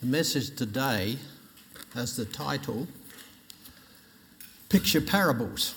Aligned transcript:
The 0.00 0.06
message 0.06 0.54
today 0.56 1.16
has 1.94 2.16
the 2.16 2.26
title 2.26 2.86
Picture 4.68 5.00
Parables. 5.00 5.74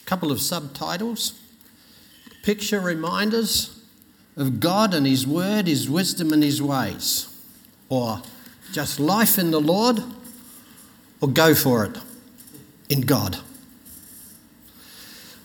A 0.00 0.04
couple 0.04 0.30
of 0.30 0.40
subtitles 0.40 1.40
Picture 2.44 2.78
reminders 2.78 3.80
of 4.36 4.60
God 4.60 4.94
and 4.94 5.04
His 5.06 5.26
Word, 5.26 5.66
His 5.66 5.90
wisdom 5.90 6.32
and 6.32 6.42
His 6.42 6.62
ways. 6.62 7.28
Or 7.88 8.22
just 8.72 9.00
life 9.00 9.38
in 9.38 9.50
the 9.50 9.60
Lord, 9.60 10.00
or 11.20 11.28
go 11.28 11.56
for 11.56 11.84
it 11.84 11.98
in 12.88 13.00
God. 13.00 13.38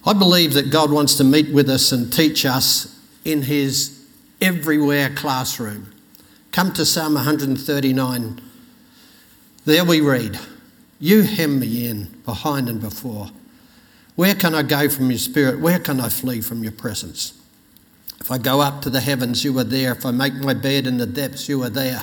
I 0.06 0.14
believe 0.14 0.54
that 0.54 0.70
God 0.70 0.92
wants 0.92 1.16
to 1.16 1.24
meet 1.24 1.52
with 1.52 1.68
us 1.68 1.92
and 1.92 2.14
teach 2.14 2.46
us 2.46 2.96
in 3.26 3.42
His 3.42 4.06
everywhere 4.40 5.10
classroom. 5.16 5.94
Come 6.58 6.74
to 6.74 6.88
Psalm 6.88 7.14
139. 7.14 8.42
There 9.66 9.86
we 9.86 10.02
read, 10.02 10.40
You 11.00 11.22
hem 11.22 11.60
me 11.60 11.86
in 11.86 12.06
behind 12.26 12.68
and 12.68 12.82
before. 12.82 13.30
Where 14.16 14.34
can 14.34 14.56
I 14.56 14.64
go 14.64 14.90
from 14.90 15.12
your 15.12 15.20
spirit? 15.20 15.60
Where 15.60 15.78
can 15.78 16.00
I 16.00 16.10
flee 16.10 16.42
from 16.42 16.64
your 16.64 16.72
presence? 16.72 17.40
If 18.20 18.32
I 18.32 18.40
go 18.40 18.60
up 18.60 18.82
to 18.82 18.90
the 18.90 19.02
heavens, 19.02 19.44
you 19.44 19.56
are 19.60 19.64
there. 19.64 19.92
If 19.92 20.04
I 20.04 20.10
make 20.10 20.34
my 20.34 20.56
bed 20.56 20.88
in 20.88 20.98
the 20.98 21.06
depths, 21.06 21.48
you 21.48 21.62
are 21.62 21.70
there. 21.70 22.02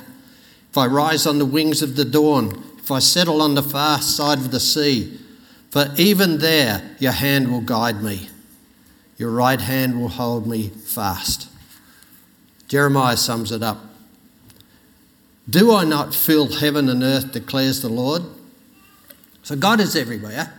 If 0.70 0.78
I 0.78 0.86
rise 0.86 1.26
on 1.26 1.40
the 1.40 1.46
wings 1.46 1.82
of 1.82 1.96
the 1.96 2.04
dawn, 2.04 2.62
if 2.78 2.92
I 2.92 3.00
settle 3.00 3.42
on 3.42 3.56
the 3.56 3.62
far 3.64 4.00
side 4.00 4.38
of 4.38 4.52
the 4.52 4.60
sea, 4.60 5.18
for 5.70 5.92
even 5.96 6.38
there 6.38 6.94
your 7.00 7.10
hand 7.10 7.50
will 7.50 7.60
guide 7.60 8.04
me, 8.04 8.28
your 9.16 9.32
right 9.32 9.60
hand 9.60 10.00
will 10.00 10.10
hold 10.10 10.46
me 10.46 10.68
fast. 10.68 11.48
Jeremiah 12.68 13.16
sums 13.16 13.50
it 13.50 13.64
up. 13.64 13.93
Do 15.48 15.72
I 15.72 15.84
not 15.84 16.14
fill 16.14 16.58
heaven 16.58 16.88
and 16.88 17.02
earth, 17.02 17.32
declares 17.32 17.82
the 17.82 17.88
Lord? 17.88 18.22
So 19.42 19.56
God 19.56 19.80
is 19.80 19.94
everywhere. 19.94 20.52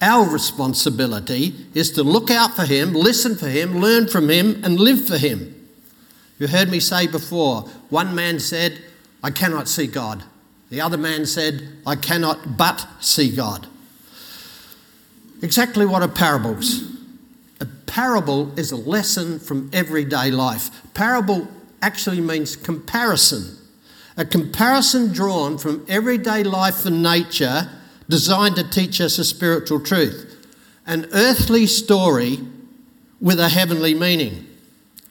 Our 0.00 0.28
responsibility 0.28 1.54
is 1.74 1.90
to 1.92 2.02
look 2.02 2.30
out 2.30 2.54
for 2.54 2.64
Him, 2.64 2.92
listen 2.92 3.36
for 3.36 3.48
Him, 3.48 3.78
learn 3.78 4.06
from 4.06 4.28
Him, 4.30 4.62
and 4.64 4.78
live 4.78 5.06
for 5.06 5.18
Him. 5.18 5.54
You 6.38 6.46
heard 6.46 6.70
me 6.70 6.78
say 6.78 7.06
before 7.06 7.62
one 7.88 8.14
man 8.14 8.38
said, 8.38 8.80
I 9.24 9.30
cannot 9.30 9.66
see 9.66 9.86
God. 9.88 10.22
The 10.70 10.80
other 10.80 10.98
man 10.98 11.26
said, 11.26 11.68
I 11.86 11.96
cannot 11.96 12.56
but 12.56 12.86
see 13.00 13.34
God. 13.34 13.66
Exactly 15.42 15.86
what 15.86 16.02
are 16.02 16.08
parables? 16.08 16.82
A 17.60 17.66
parable 17.86 18.56
is 18.58 18.70
a 18.70 18.76
lesson 18.76 19.40
from 19.40 19.70
everyday 19.72 20.30
life. 20.30 20.70
Parable 20.94 21.48
actually 21.82 22.20
means 22.20 22.54
comparison. 22.54 23.57
A 24.18 24.24
comparison 24.24 25.12
drawn 25.12 25.58
from 25.58 25.86
everyday 25.88 26.42
life 26.42 26.84
and 26.84 27.04
nature 27.04 27.70
designed 28.08 28.56
to 28.56 28.68
teach 28.68 29.00
us 29.00 29.16
a 29.16 29.24
spiritual 29.24 29.78
truth. 29.78 30.44
An 30.86 31.06
earthly 31.12 31.66
story 31.66 32.40
with 33.20 33.38
a 33.38 33.48
heavenly 33.48 33.94
meaning. 33.94 34.44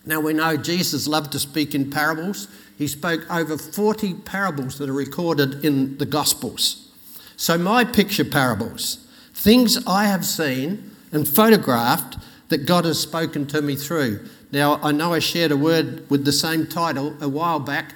Now 0.05 0.19
we 0.19 0.33
know 0.33 0.57
Jesus 0.57 1.07
loved 1.07 1.31
to 1.31 1.39
speak 1.39 1.73
in 1.73 1.89
parables. 1.89 2.49
He 2.77 2.87
spoke 2.87 3.21
over 3.31 3.57
40 3.57 4.13
parables 4.25 4.77
that 4.77 4.89
are 4.89 4.93
recorded 4.93 5.63
in 5.63 5.97
the 5.99 6.05
Gospels. 6.05 6.91
So, 7.37 7.57
my 7.57 7.85
picture 7.85 8.25
parables, 8.25 9.07
things 9.33 9.77
I 9.87 10.05
have 10.05 10.25
seen 10.25 10.91
and 11.13 11.25
photographed 11.25 12.17
that 12.49 12.65
God 12.65 12.83
has 12.83 12.99
spoken 12.99 13.47
to 13.47 13.61
me 13.61 13.77
through. 13.77 14.27
Now, 14.51 14.81
I 14.83 14.91
know 14.91 15.13
I 15.13 15.19
shared 15.19 15.51
a 15.51 15.57
word 15.57 16.09
with 16.09 16.25
the 16.25 16.31
same 16.33 16.67
title 16.67 17.15
a 17.21 17.29
while 17.29 17.59
back, 17.59 17.93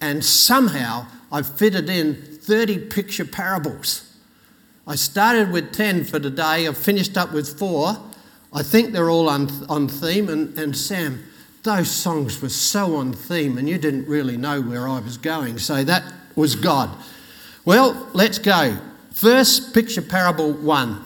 and 0.00 0.24
somehow 0.24 1.06
I've 1.32 1.48
fitted 1.48 1.88
in 1.88 2.14
30 2.14 2.86
picture 2.86 3.24
parables. 3.24 4.12
I 4.86 4.96
started 4.96 5.52
with 5.52 5.72
10 5.72 6.04
for 6.04 6.18
today, 6.18 6.66
I've 6.66 6.76
finished 6.76 7.16
up 7.16 7.32
with 7.32 7.58
four. 7.58 7.96
I 8.52 8.62
think 8.62 8.92
they're 8.92 9.10
all 9.10 9.28
on, 9.28 9.48
on 9.68 9.88
theme, 9.88 10.28
and, 10.28 10.58
and 10.58 10.76
Sam, 10.76 11.22
those 11.62 11.90
songs 11.90 12.40
were 12.42 12.48
so 12.48 12.96
on 12.96 13.12
theme, 13.12 13.58
and 13.58 13.68
you 13.68 13.78
didn't 13.78 14.08
really 14.08 14.36
know 14.36 14.60
where 14.60 14.88
I 14.88 14.98
was 14.98 15.16
going, 15.18 15.58
so 15.58 15.84
that 15.84 16.02
was 16.34 16.56
God. 16.56 16.90
Well, 17.64 18.08
let's 18.14 18.38
go. 18.38 18.78
First, 19.12 19.74
picture 19.74 20.02
parable 20.02 20.52
one. 20.52 21.04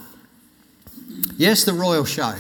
Yes, 1.37 1.65
the 1.65 1.73
royal 1.73 2.05
show. 2.05 2.35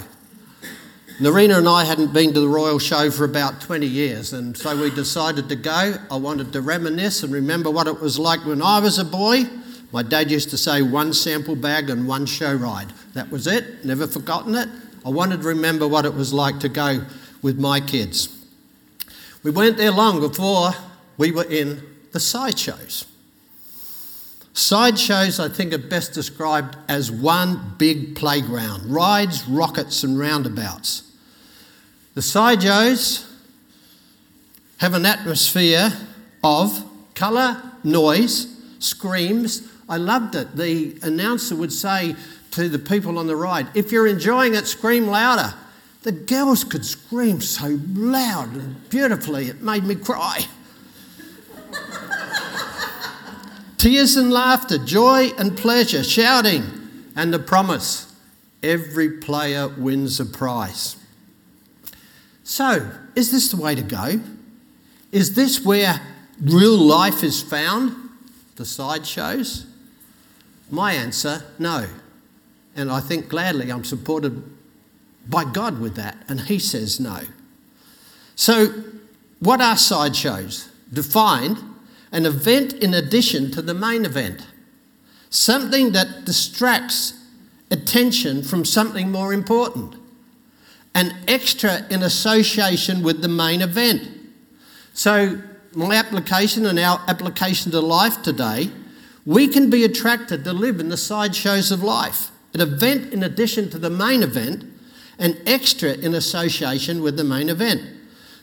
Narina 1.20 1.58
and 1.58 1.68
I 1.68 1.84
hadn't 1.84 2.12
been 2.12 2.34
to 2.34 2.40
the 2.40 2.48
Royal 2.48 2.80
Show 2.80 3.08
for 3.08 3.24
about 3.24 3.60
20 3.60 3.86
years, 3.86 4.32
and 4.32 4.56
so 4.56 4.76
we 4.76 4.90
decided 4.90 5.48
to 5.48 5.54
go. 5.54 5.94
I 6.10 6.16
wanted 6.16 6.52
to 6.52 6.60
reminisce 6.60 7.22
and 7.22 7.32
remember 7.32 7.70
what 7.70 7.86
it 7.86 8.00
was 8.00 8.18
like 8.18 8.44
when 8.44 8.60
I 8.60 8.80
was 8.80 8.98
a 8.98 9.04
boy. 9.04 9.44
My 9.92 10.02
dad 10.02 10.28
used 10.28 10.50
to 10.50 10.58
say 10.58 10.82
one 10.82 11.12
sample 11.12 11.54
bag 11.54 11.88
and 11.88 12.08
one 12.08 12.26
show 12.26 12.52
ride. 12.52 12.88
That 13.12 13.30
was 13.30 13.46
it, 13.46 13.84
never 13.84 14.08
forgotten 14.08 14.56
it. 14.56 14.68
I 15.06 15.10
wanted 15.10 15.42
to 15.42 15.46
remember 15.46 15.86
what 15.86 16.04
it 16.04 16.14
was 16.14 16.32
like 16.32 16.58
to 16.60 16.68
go 16.68 17.04
with 17.42 17.60
my 17.60 17.80
kids. 17.80 18.44
We 19.44 19.52
weren't 19.52 19.76
there 19.76 19.92
long 19.92 20.18
before 20.18 20.72
we 21.16 21.30
were 21.30 21.44
in 21.44 21.80
the 22.10 22.18
sideshows. 22.18 23.06
Sideshows, 24.54 25.40
I 25.40 25.48
think, 25.48 25.72
are 25.72 25.78
best 25.78 26.12
described 26.12 26.76
as 26.88 27.10
one 27.10 27.74
big 27.76 28.14
playground 28.14 28.86
rides, 28.86 29.46
rockets, 29.48 30.04
and 30.04 30.16
roundabouts. 30.16 31.10
The 32.14 32.22
sideshows 32.22 33.28
have 34.78 34.94
an 34.94 35.04
atmosphere 35.06 35.92
of 36.44 36.84
colour, 37.16 37.60
noise, 37.82 38.46
screams. 38.78 39.68
I 39.88 39.96
loved 39.96 40.36
it. 40.36 40.54
The 40.54 40.98
announcer 41.02 41.56
would 41.56 41.72
say 41.72 42.14
to 42.52 42.68
the 42.68 42.78
people 42.78 43.18
on 43.18 43.26
the 43.26 43.34
ride, 43.34 43.66
If 43.74 43.90
you're 43.90 44.06
enjoying 44.06 44.54
it, 44.54 44.68
scream 44.68 45.08
louder. 45.08 45.52
The 46.04 46.12
girls 46.12 46.62
could 46.62 46.84
scream 46.84 47.40
so 47.40 47.80
loud 47.92 48.54
and 48.54 48.88
beautifully, 48.88 49.48
it 49.48 49.62
made 49.62 49.82
me 49.82 49.96
cry. 49.96 50.46
Tears 53.78 54.16
and 54.16 54.32
laughter, 54.32 54.78
joy 54.78 55.30
and 55.38 55.56
pleasure, 55.56 56.02
shouting, 56.02 56.64
and 57.16 57.32
the 57.32 57.38
promise 57.38 58.12
every 58.62 59.10
player 59.10 59.68
wins 59.68 60.18
a 60.18 60.26
prize. 60.26 60.96
So, 62.42 62.90
is 63.14 63.30
this 63.30 63.50
the 63.50 63.56
way 63.56 63.74
to 63.74 63.82
go? 63.82 64.20
Is 65.12 65.34
this 65.34 65.64
where 65.64 66.00
real 66.40 66.76
life 66.76 67.22
is 67.22 67.42
found? 67.42 68.10
The 68.56 68.64
sideshows? 68.64 69.66
My 70.70 70.92
answer 70.92 71.44
no. 71.58 71.86
And 72.76 72.90
I 72.90 73.00
think 73.00 73.28
gladly 73.28 73.70
I'm 73.70 73.84
supported 73.84 74.42
by 75.28 75.44
God 75.44 75.80
with 75.80 75.94
that, 75.96 76.16
and 76.28 76.40
He 76.40 76.58
says 76.58 76.98
no. 77.00 77.20
So, 78.34 78.82
what 79.40 79.60
are 79.60 79.76
sideshows? 79.76 80.70
Defined 80.92 81.58
an 82.14 82.24
event 82.24 82.72
in 82.74 82.94
addition 82.94 83.50
to 83.50 83.60
the 83.60 83.74
main 83.74 84.04
event, 84.04 84.46
something 85.30 85.90
that 85.92 86.24
distracts 86.24 87.12
attention 87.72 88.40
from 88.44 88.64
something 88.64 89.10
more 89.10 89.34
important, 89.34 89.96
an 90.94 91.12
extra 91.26 91.84
in 91.90 92.04
association 92.04 93.02
with 93.02 93.20
the 93.20 93.28
main 93.28 93.60
event. 93.60 94.08
So, 94.92 95.42
my 95.74 95.96
application 95.96 96.66
and 96.66 96.78
our 96.78 97.02
application 97.08 97.72
to 97.72 97.80
life 97.80 98.22
today, 98.22 98.70
we 99.26 99.48
can 99.48 99.68
be 99.68 99.82
attracted 99.82 100.44
to 100.44 100.52
live 100.52 100.78
in 100.78 100.90
the 100.90 100.96
sideshows 100.96 101.72
of 101.72 101.82
life, 101.82 102.30
an 102.52 102.60
event 102.60 103.12
in 103.12 103.24
addition 103.24 103.68
to 103.70 103.78
the 103.78 103.90
main 103.90 104.22
event, 104.22 104.64
an 105.18 105.36
extra 105.46 105.94
in 105.94 106.14
association 106.14 107.02
with 107.02 107.16
the 107.16 107.24
main 107.24 107.48
event. 107.48 107.82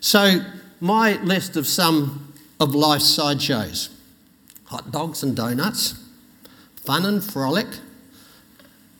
So, 0.02 0.42
my 0.82 1.14
list 1.22 1.56
of 1.56 1.68
some 1.68 2.31
of 2.62 2.76
life's 2.76 3.10
sideshows 3.10 3.90
hot 4.66 4.90
dogs 4.90 5.22
and 5.22 5.36
donuts, 5.36 5.96
fun 6.78 7.06
and 7.06 7.22
frolic, 7.22 7.68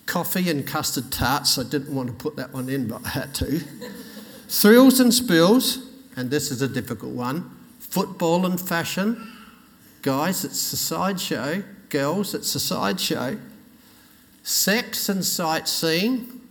coffee 0.06 0.50
and 0.50 0.68
custard 0.68 1.10
tarts. 1.14 1.58
I 1.58 1.64
didn't 1.64 1.96
want 1.96 2.10
to 2.10 2.14
put 2.14 2.36
that 2.36 2.52
one 2.52 2.68
in, 2.68 2.90
but 2.90 3.06
I 3.06 3.10
had 3.10 3.34
to. 3.36 3.62
Thrills 4.50 5.00
and 5.00 5.14
spills, 5.14 5.88
and 6.18 6.30
this 6.30 6.52
is 6.52 6.62
a 6.62 6.68
difficult 6.68 7.14
one 7.14 7.50
football 7.80 8.46
and 8.46 8.60
fashion. 8.60 9.32
Guys, 10.02 10.44
it's 10.44 10.74
a 10.74 10.78
sideshow. 10.78 11.64
Girls, 11.88 12.34
it's 12.34 12.54
a 12.56 12.60
sideshow. 12.60 13.38
Sex 14.44 15.08
and 15.08 15.24
sightseeing, 15.24 16.42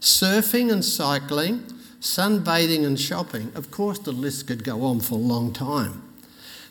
surfing 0.00 0.72
and 0.72 0.84
cycling, 0.84 1.60
sunbathing 2.00 2.84
and 2.84 2.98
shopping. 2.98 3.52
Of 3.54 3.70
course, 3.70 3.98
the 3.98 4.12
list 4.12 4.46
could 4.48 4.64
go 4.64 4.82
on 4.82 5.00
for 5.00 5.14
a 5.14 5.18
long 5.18 5.52
time. 5.52 6.03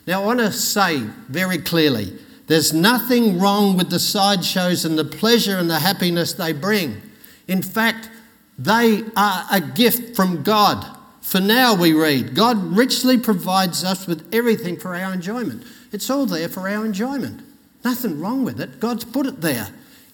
Now, 0.06 0.22
I 0.22 0.26
want 0.26 0.40
to 0.40 0.52
say 0.52 0.98
very 1.28 1.58
clearly 1.58 2.18
there's 2.46 2.72
nothing 2.72 3.38
wrong 3.38 3.76
with 3.76 3.90
the 3.90 3.98
sideshows 3.98 4.84
and 4.84 4.98
the 4.98 5.04
pleasure 5.04 5.58
and 5.58 5.70
the 5.70 5.78
happiness 5.78 6.32
they 6.34 6.52
bring. 6.52 7.00
In 7.48 7.62
fact, 7.62 8.10
they 8.58 9.02
are 9.16 9.46
a 9.50 9.60
gift 9.60 10.14
from 10.14 10.42
God 10.42 10.94
For 11.24 11.40
now, 11.40 11.74
we 11.74 11.94
read, 11.94 12.34
God 12.34 12.76
richly 12.76 13.16
provides 13.16 13.82
us 13.82 14.06
with 14.06 14.28
everything 14.32 14.76
for 14.76 14.94
our 14.94 15.12
enjoyment. 15.14 15.64
It's 15.90 16.10
all 16.10 16.26
there 16.26 16.50
for 16.50 16.68
our 16.68 16.84
enjoyment. 16.84 17.40
Nothing 17.82 18.20
wrong 18.20 18.44
with 18.44 18.60
it. 18.60 18.78
God's 18.78 19.06
put 19.06 19.24
it 19.24 19.40
there. 19.40 19.68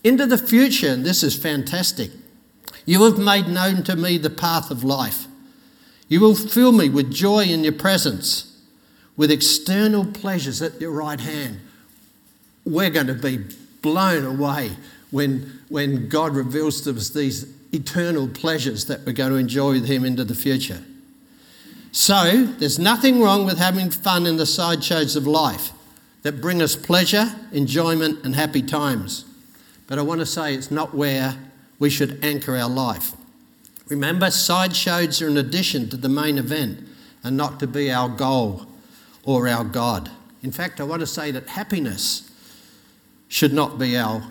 Into 0.04 0.24
the 0.24 0.38
future, 0.38 0.88
and 0.88 1.04
this 1.04 1.24
is 1.24 1.36
fantastic. 1.36 2.12
You 2.86 3.02
have 3.02 3.18
made 3.18 3.48
known 3.48 3.82
to 3.82 3.96
me 3.96 4.18
the 4.18 4.30
path 4.30 4.70
of 4.70 4.84
life. 4.84 5.26
You 6.06 6.20
will 6.20 6.36
fill 6.36 6.70
me 6.70 6.88
with 6.88 7.12
joy 7.12 7.44
in 7.44 7.64
your 7.64 7.72
presence, 7.72 8.49
with 9.20 9.30
external 9.30 10.06
pleasures 10.06 10.62
at 10.62 10.80
your 10.80 10.92
right 10.92 11.20
hand. 11.20 11.60
We're 12.64 12.88
going 12.88 13.08
to 13.08 13.12
be 13.12 13.44
blown 13.82 14.24
away 14.24 14.70
when, 15.10 15.60
when 15.68 16.08
God 16.08 16.34
reveals 16.34 16.80
to 16.82 16.92
us 16.92 17.10
these 17.10 17.44
eternal 17.70 18.28
pleasures 18.28 18.86
that 18.86 19.04
we're 19.04 19.12
going 19.12 19.32
to 19.32 19.36
enjoy 19.36 19.72
with 19.72 19.84
Him 19.84 20.06
into 20.06 20.24
the 20.24 20.34
future. 20.34 20.82
So, 21.92 22.46
there's 22.46 22.78
nothing 22.78 23.20
wrong 23.20 23.44
with 23.44 23.58
having 23.58 23.90
fun 23.90 24.24
in 24.24 24.38
the 24.38 24.46
sideshows 24.46 25.16
of 25.16 25.26
life 25.26 25.72
that 26.22 26.40
bring 26.40 26.62
us 26.62 26.74
pleasure, 26.74 27.26
enjoyment, 27.52 28.24
and 28.24 28.34
happy 28.34 28.62
times. 28.62 29.26
But 29.86 29.98
I 29.98 30.02
want 30.02 30.20
to 30.20 30.26
say 30.26 30.54
it's 30.54 30.70
not 30.70 30.94
where 30.94 31.36
we 31.78 31.90
should 31.90 32.24
anchor 32.24 32.56
our 32.56 32.70
life. 32.70 33.12
Remember, 33.86 34.30
sideshows 34.30 35.20
are 35.20 35.28
an 35.28 35.36
addition 35.36 35.90
to 35.90 35.98
the 35.98 36.08
main 36.08 36.38
event 36.38 36.88
and 37.22 37.36
not 37.36 37.60
to 37.60 37.66
be 37.66 37.92
our 37.92 38.08
goal 38.08 38.66
or 39.24 39.48
our 39.48 39.64
God. 39.64 40.10
In 40.42 40.52
fact, 40.52 40.80
I 40.80 40.84
want 40.84 41.00
to 41.00 41.06
say 41.06 41.30
that 41.30 41.48
happiness 41.48 42.30
should 43.28 43.52
not 43.52 43.78
be 43.78 43.96
our 43.96 44.22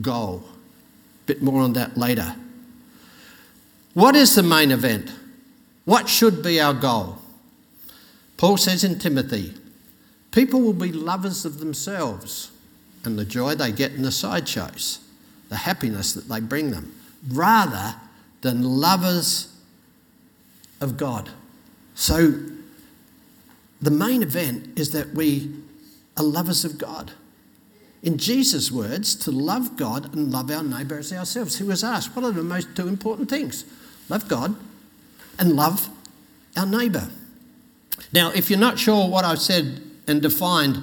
goal. 0.00 0.44
A 1.24 1.26
bit 1.26 1.42
more 1.42 1.60
on 1.60 1.72
that 1.74 1.96
later. 1.96 2.36
What 3.94 4.16
is 4.16 4.34
the 4.34 4.42
main 4.42 4.70
event? 4.70 5.12
What 5.84 6.08
should 6.08 6.42
be 6.42 6.60
our 6.60 6.74
goal? 6.74 7.18
Paul 8.36 8.56
says 8.56 8.82
in 8.84 8.98
Timothy, 8.98 9.54
people 10.30 10.60
will 10.60 10.72
be 10.72 10.92
lovers 10.92 11.44
of 11.44 11.58
themselves 11.58 12.50
and 13.04 13.18
the 13.18 13.24
joy 13.24 13.54
they 13.54 13.70
get 13.70 13.92
in 13.92 14.02
the 14.02 14.10
sideshows, 14.10 14.98
the 15.48 15.56
happiness 15.56 16.12
that 16.14 16.28
they 16.28 16.40
bring 16.40 16.70
them, 16.70 16.94
rather 17.28 17.94
than 18.40 18.62
lovers 18.62 19.54
of 20.80 20.96
God. 20.96 21.30
So 21.94 22.34
the 23.84 23.90
main 23.90 24.22
event 24.22 24.78
is 24.78 24.92
that 24.92 25.14
we 25.14 25.50
are 26.16 26.24
lovers 26.24 26.64
of 26.64 26.78
God. 26.78 27.12
In 28.02 28.16
Jesus' 28.16 28.72
words, 28.72 29.14
to 29.16 29.30
love 29.30 29.76
God 29.76 30.14
and 30.14 30.32
love 30.32 30.50
our 30.50 30.62
neighbour 30.62 30.98
as 30.98 31.12
ourselves. 31.12 31.58
He 31.58 31.64
was 31.64 31.84
asked, 31.84 32.16
what 32.16 32.24
are 32.24 32.32
the 32.32 32.42
most 32.42 32.74
two 32.74 32.88
important 32.88 33.28
things? 33.28 33.64
Love 34.08 34.26
God 34.26 34.56
and 35.38 35.54
love 35.54 35.88
our 36.56 36.64
neighbour. 36.64 37.10
Now, 38.10 38.30
if 38.30 38.48
you're 38.48 38.58
not 38.58 38.78
sure 38.78 39.06
what 39.08 39.26
I've 39.26 39.40
said 39.40 39.82
and 40.08 40.22
defined 40.22 40.82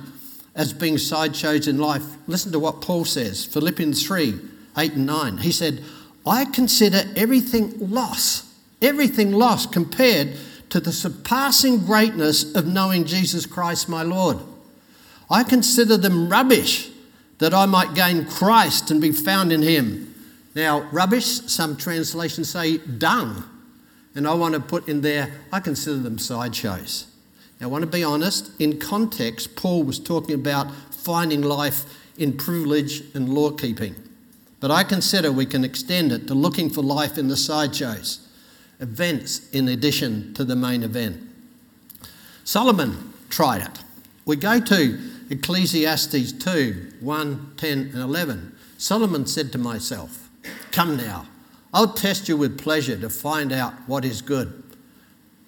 as 0.53 0.71
being 0.71 0.99
sideshows 0.99 1.67
in 1.67 1.79
life, 1.79 2.03
listen 2.27 2.51
to 2.51 2.59
what 2.59 2.81
Paul 2.81 3.05
says 3.05 3.45
Philippians 3.45 4.05
3 4.05 4.39
8 4.77 4.93
and 4.93 5.05
9. 5.07 5.37
He 5.39 5.51
said, 5.51 5.83
I 6.25 6.45
consider 6.45 7.03
everything 7.15 7.73
loss, 7.79 8.53
everything 8.79 9.31
loss 9.31 9.65
compared 9.65 10.37
to 10.71 10.79
the 10.79 10.91
surpassing 10.91 11.85
greatness 11.85 12.55
of 12.55 12.65
knowing 12.65 13.05
Jesus 13.05 13.45
Christ 13.45 13.87
my 13.87 14.03
Lord. 14.03 14.39
I 15.29 15.43
consider 15.43 15.97
them 15.97 16.29
rubbish 16.29 16.89
that 17.37 17.53
I 17.53 17.65
might 17.65 17.93
gain 17.93 18.25
Christ 18.25 18.89
and 18.91 19.01
be 19.01 19.11
found 19.11 19.51
in 19.51 19.61
him. 19.61 20.13
Now, 20.55 20.81
rubbish, 20.91 21.25
some 21.25 21.77
translations 21.77 22.49
say 22.49 22.77
dung. 22.77 23.43
And 24.15 24.27
I 24.27 24.33
want 24.33 24.53
to 24.55 24.59
put 24.59 24.87
in 24.89 25.01
there, 25.01 25.31
I 25.51 25.59
consider 25.59 25.97
them 25.97 26.17
sideshows. 26.17 27.07
Now, 27.59 27.67
I 27.67 27.69
want 27.69 27.83
to 27.83 27.89
be 27.89 28.03
honest, 28.03 28.51
in 28.59 28.79
context, 28.79 29.55
Paul 29.55 29.83
was 29.83 29.99
talking 29.99 30.35
about 30.35 30.71
finding 30.91 31.41
life 31.41 31.85
in 32.17 32.37
privilege 32.37 33.03
and 33.13 33.29
law 33.29 33.51
keeping. 33.51 33.95
But 34.59 34.71
I 34.71 34.83
consider 34.83 35.31
we 35.31 35.45
can 35.45 35.63
extend 35.63 36.11
it 36.11 36.27
to 36.27 36.33
looking 36.33 36.69
for 36.69 36.81
life 36.81 37.17
in 37.17 37.27
the 37.27 37.37
sideshows, 37.37 38.27
events 38.81 39.49
in 39.51 39.69
addition 39.69 40.33
to 40.33 40.43
the 40.43 40.55
main 40.55 40.83
event. 40.83 41.21
Solomon 42.43 43.13
tried 43.29 43.61
it. 43.61 43.83
We 44.25 44.35
go 44.35 44.59
to 44.59 44.99
Ecclesiastes 45.29 46.33
2 46.33 46.93
1, 46.99 47.53
10, 47.57 47.79
and 47.79 47.95
11. 47.95 48.55
Solomon 48.77 49.25
said 49.25 49.51
to 49.51 49.57
myself, 49.57 50.29
Come 50.71 50.97
now, 50.97 51.27
I'll 51.73 51.93
test 51.93 52.27
you 52.27 52.35
with 52.35 52.59
pleasure 52.59 52.97
to 52.97 53.09
find 53.09 53.53
out 53.53 53.73
what 53.87 54.03
is 54.03 54.21
good. 54.21 54.63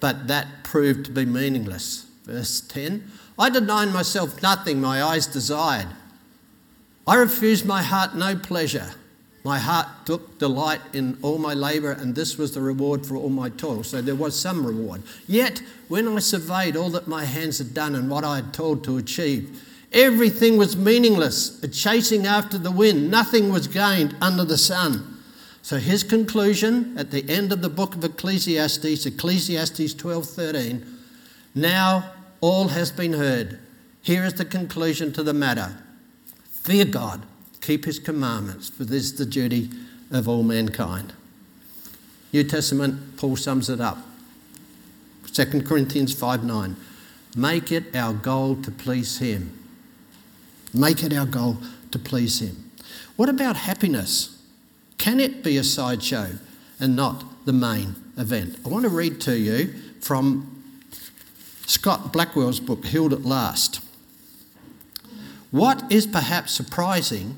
But 0.00 0.28
that 0.28 0.64
proved 0.64 1.06
to 1.06 1.12
be 1.12 1.24
meaningless. 1.24 2.06
Verse 2.24 2.60
10 2.60 3.10
I 3.38 3.50
denied 3.50 3.92
myself 3.92 4.40
nothing 4.42 4.80
my 4.80 5.02
eyes 5.02 5.26
desired. 5.26 5.88
I 7.06 7.16
refused 7.16 7.66
my 7.66 7.82
heart 7.82 8.14
no 8.14 8.36
pleasure. 8.36 8.92
My 9.44 9.58
heart 9.58 9.86
took 10.06 10.38
delight 10.38 10.80
in 10.94 11.18
all 11.20 11.36
my 11.36 11.52
labour, 11.52 11.92
and 11.92 12.14
this 12.14 12.38
was 12.38 12.52
the 12.52 12.62
reward 12.62 13.04
for 13.04 13.14
all 13.16 13.28
my 13.28 13.50
toil. 13.50 13.82
So 13.82 14.00
there 14.00 14.14
was 14.14 14.38
some 14.38 14.66
reward. 14.66 15.02
Yet, 15.28 15.62
when 15.88 16.08
I 16.08 16.18
surveyed 16.20 16.76
all 16.76 16.88
that 16.90 17.06
my 17.06 17.26
hands 17.26 17.58
had 17.58 17.74
done 17.74 17.94
and 17.94 18.08
what 18.08 18.24
I 18.24 18.36
had 18.36 18.54
toiled 18.54 18.84
to 18.84 18.96
achieve, 18.96 19.62
everything 19.92 20.56
was 20.56 20.78
meaningless, 20.78 21.62
a 21.62 21.68
chasing 21.68 22.26
after 22.26 22.56
the 22.56 22.70
wind. 22.70 23.10
Nothing 23.10 23.52
was 23.52 23.68
gained 23.68 24.16
under 24.18 24.44
the 24.44 24.56
sun. 24.56 25.20
So 25.60 25.76
his 25.76 26.02
conclusion 26.02 26.96
at 26.96 27.10
the 27.10 27.28
end 27.28 27.52
of 27.52 27.60
the 27.60 27.68
book 27.68 27.94
of 27.94 28.02
Ecclesiastes, 28.02 29.04
Ecclesiastes 29.04 29.94
12:13, 29.94 30.82
now 31.54 32.12
all 32.40 32.68
has 32.68 32.90
been 32.90 33.12
heard. 33.12 33.58
Here 34.00 34.24
is 34.24 34.34
the 34.34 34.44
conclusion 34.46 35.12
to 35.12 35.22
the 35.22 35.34
matter. 35.34 35.76
Fear 36.50 36.86
God, 36.86 37.26
keep 37.64 37.86
his 37.86 37.98
commandments, 37.98 38.68
for 38.68 38.84
this 38.84 39.04
is 39.04 39.14
the 39.14 39.24
duty 39.24 39.70
of 40.10 40.28
all 40.28 40.42
mankind. 40.42 41.14
New 42.32 42.44
Testament, 42.44 43.16
Paul 43.16 43.36
sums 43.36 43.70
it 43.70 43.80
up. 43.80 43.98
2 45.32 45.62
Corinthians 45.62 46.12
5 46.12 46.44
9. 46.44 46.76
Make 47.36 47.72
it 47.72 47.96
our 47.96 48.12
goal 48.12 48.56
to 48.56 48.70
please 48.70 49.18
him. 49.18 49.58
Make 50.72 51.02
it 51.02 51.12
our 51.12 51.26
goal 51.26 51.58
to 51.90 51.98
please 51.98 52.40
him. 52.40 52.70
What 53.16 53.28
about 53.28 53.56
happiness? 53.56 54.42
Can 54.98 55.18
it 55.18 55.42
be 55.42 55.56
a 55.56 55.64
sideshow 55.64 56.32
and 56.78 56.94
not 56.94 57.46
the 57.46 57.52
main 57.52 57.96
event? 58.16 58.58
I 58.64 58.68
want 58.68 58.84
to 58.84 58.90
read 58.90 59.20
to 59.22 59.36
you 59.36 59.74
from 60.00 60.64
Scott 61.66 62.12
Blackwell's 62.12 62.60
book, 62.60 62.84
Healed 62.84 63.12
at 63.12 63.22
Last. 63.22 63.80
What 65.50 65.90
is 65.90 66.06
perhaps 66.06 66.52
surprising, 66.52 67.36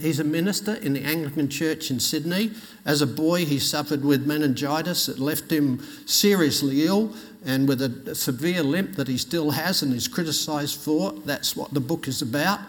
he's 0.00 0.20
a 0.20 0.24
minister 0.24 0.74
in 0.74 0.92
the 0.92 1.02
Anglican 1.02 1.48
Church 1.48 1.90
in 1.90 2.00
Sydney. 2.00 2.52
As 2.84 3.02
a 3.02 3.06
boy, 3.06 3.44
he 3.44 3.58
suffered 3.58 4.04
with 4.04 4.26
meningitis 4.26 5.06
that 5.06 5.18
left 5.18 5.50
him 5.50 5.82
seriously 6.06 6.86
ill 6.86 7.14
and 7.44 7.68
with 7.68 7.82
a 7.82 8.14
severe 8.14 8.62
limp 8.62 8.96
that 8.96 9.08
he 9.08 9.16
still 9.16 9.52
has 9.52 9.82
and 9.82 9.94
is 9.94 10.08
criticised 10.08 10.80
for. 10.80 11.12
That's 11.24 11.56
what 11.56 11.72
the 11.72 11.80
book 11.80 12.08
is 12.08 12.22
about. 12.22 12.60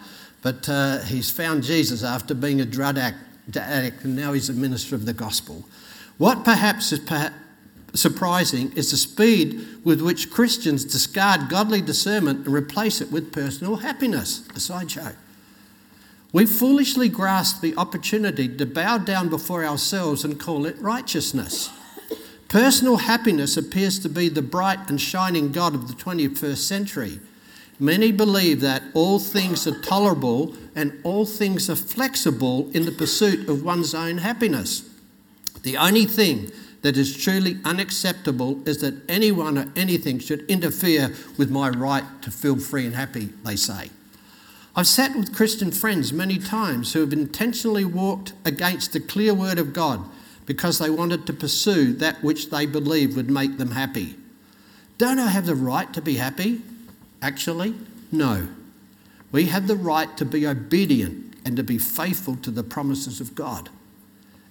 But 0.42 0.68
uh, 0.68 1.00
he's 1.00 1.30
found 1.30 1.62
Jesus 1.62 2.02
after 2.02 2.34
being 2.34 2.60
a 2.60 2.64
drug 2.64 2.98
addict 2.98 4.04
and 4.04 4.16
now 4.16 4.32
he's 4.32 4.48
a 4.48 4.54
minister 4.54 4.94
of 4.94 5.06
the 5.06 5.12
gospel. 5.12 5.64
What 6.18 6.44
perhaps 6.44 6.92
is 6.92 7.00
perhaps 7.00 7.34
surprising 7.94 8.72
is 8.76 8.90
the 8.90 8.96
speed 8.96 9.66
with 9.84 10.00
which 10.00 10.30
Christians 10.30 10.84
discard 10.84 11.48
godly 11.48 11.80
discernment 11.80 12.46
and 12.46 12.54
replace 12.54 13.00
it 13.00 13.10
with 13.10 13.32
personal 13.32 13.76
happiness, 13.76 14.46
a 14.54 14.60
sideshow. 14.60 15.12
We 16.32 16.46
foolishly 16.46 17.08
grasp 17.08 17.60
the 17.60 17.76
opportunity 17.76 18.48
to 18.56 18.66
bow 18.66 18.98
down 18.98 19.28
before 19.28 19.64
ourselves 19.64 20.24
and 20.24 20.38
call 20.38 20.64
it 20.64 20.80
righteousness. 20.80 21.70
Personal 22.48 22.98
happiness 22.98 23.56
appears 23.56 23.98
to 24.00 24.08
be 24.08 24.28
the 24.28 24.42
bright 24.42 24.88
and 24.88 25.00
shining 25.00 25.50
God 25.50 25.74
of 25.74 25.88
the 25.88 25.94
21st 25.94 26.58
century. 26.58 27.20
Many 27.80 28.12
believe 28.12 28.60
that 28.60 28.82
all 28.94 29.18
things 29.18 29.66
are 29.66 29.80
tolerable 29.80 30.54
and 30.76 31.00
all 31.02 31.24
things 31.24 31.68
are 31.70 31.76
flexible 31.76 32.70
in 32.72 32.84
the 32.84 32.92
pursuit 32.92 33.48
of 33.48 33.64
one's 33.64 33.94
own 33.94 34.18
happiness. 34.18 34.88
The 35.62 35.76
only 35.76 36.04
thing 36.04 36.52
that 36.82 36.96
is 36.96 37.16
truly 37.16 37.58
unacceptable 37.64 38.66
is 38.68 38.78
that 38.82 38.94
anyone 39.08 39.58
or 39.58 39.72
anything 39.76 40.18
should 40.18 40.48
interfere 40.48 41.14
with 41.38 41.50
my 41.50 41.70
right 41.70 42.04
to 42.22 42.30
feel 42.30 42.58
free 42.58 42.86
and 42.86 42.94
happy, 42.94 43.30
they 43.44 43.56
say. 43.56 43.90
I've 44.76 44.86
sat 44.86 45.16
with 45.16 45.34
Christian 45.34 45.72
friends 45.72 46.12
many 46.12 46.38
times 46.38 46.92
who 46.92 47.00
have 47.00 47.12
intentionally 47.12 47.84
walked 47.84 48.32
against 48.44 48.92
the 48.92 49.00
clear 49.00 49.34
word 49.34 49.58
of 49.58 49.72
God 49.72 50.04
because 50.46 50.78
they 50.78 50.90
wanted 50.90 51.26
to 51.26 51.32
pursue 51.32 51.92
that 51.94 52.22
which 52.22 52.50
they 52.50 52.66
believed 52.66 53.16
would 53.16 53.30
make 53.30 53.58
them 53.58 53.72
happy. 53.72 54.16
Don't 54.98 55.18
I 55.18 55.28
have 55.28 55.46
the 55.46 55.54
right 55.54 55.92
to 55.92 56.02
be 56.02 56.16
happy? 56.16 56.62
Actually, 57.22 57.74
no. 58.12 58.48
We 59.32 59.46
have 59.46 59.66
the 59.66 59.76
right 59.76 60.16
to 60.16 60.24
be 60.24 60.46
obedient 60.46 61.34
and 61.44 61.56
to 61.56 61.62
be 61.62 61.78
faithful 61.78 62.36
to 62.36 62.50
the 62.50 62.62
promises 62.64 63.20
of 63.20 63.34
God. 63.34 63.70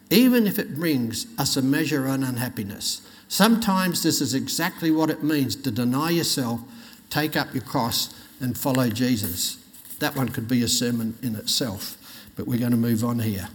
even 0.09 0.47
if 0.47 0.57
it 0.57 0.75
brings 0.75 1.27
us 1.37 1.55
a 1.55 1.61
measure 1.61 2.07
of 2.07 2.23
unhappiness. 2.23 3.01
Sometimes 3.27 4.01
this 4.01 4.21
is 4.21 4.33
exactly 4.33 4.89
what 4.89 5.09
it 5.09 5.23
means 5.23 5.55
to 5.55 5.71
deny 5.71 6.09
yourself, 6.09 6.61
take 7.09 7.35
up 7.35 7.53
your 7.53 7.63
cross, 7.63 8.13
and 8.39 8.57
follow 8.57 8.89
Jesus. 8.89 9.58
That 9.99 10.15
one 10.15 10.29
could 10.29 10.47
be 10.47 10.63
a 10.63 10.67
sermon 10.67 11.17
in 11.21 11.35
itself, 11.35 11.97
but 12.35 12.47
we're 12.47 12.59
going 12.59 12.71
to 12.71 12.77
move 12.77 13.03
on 13.03 13.19
here. 13.19 13.49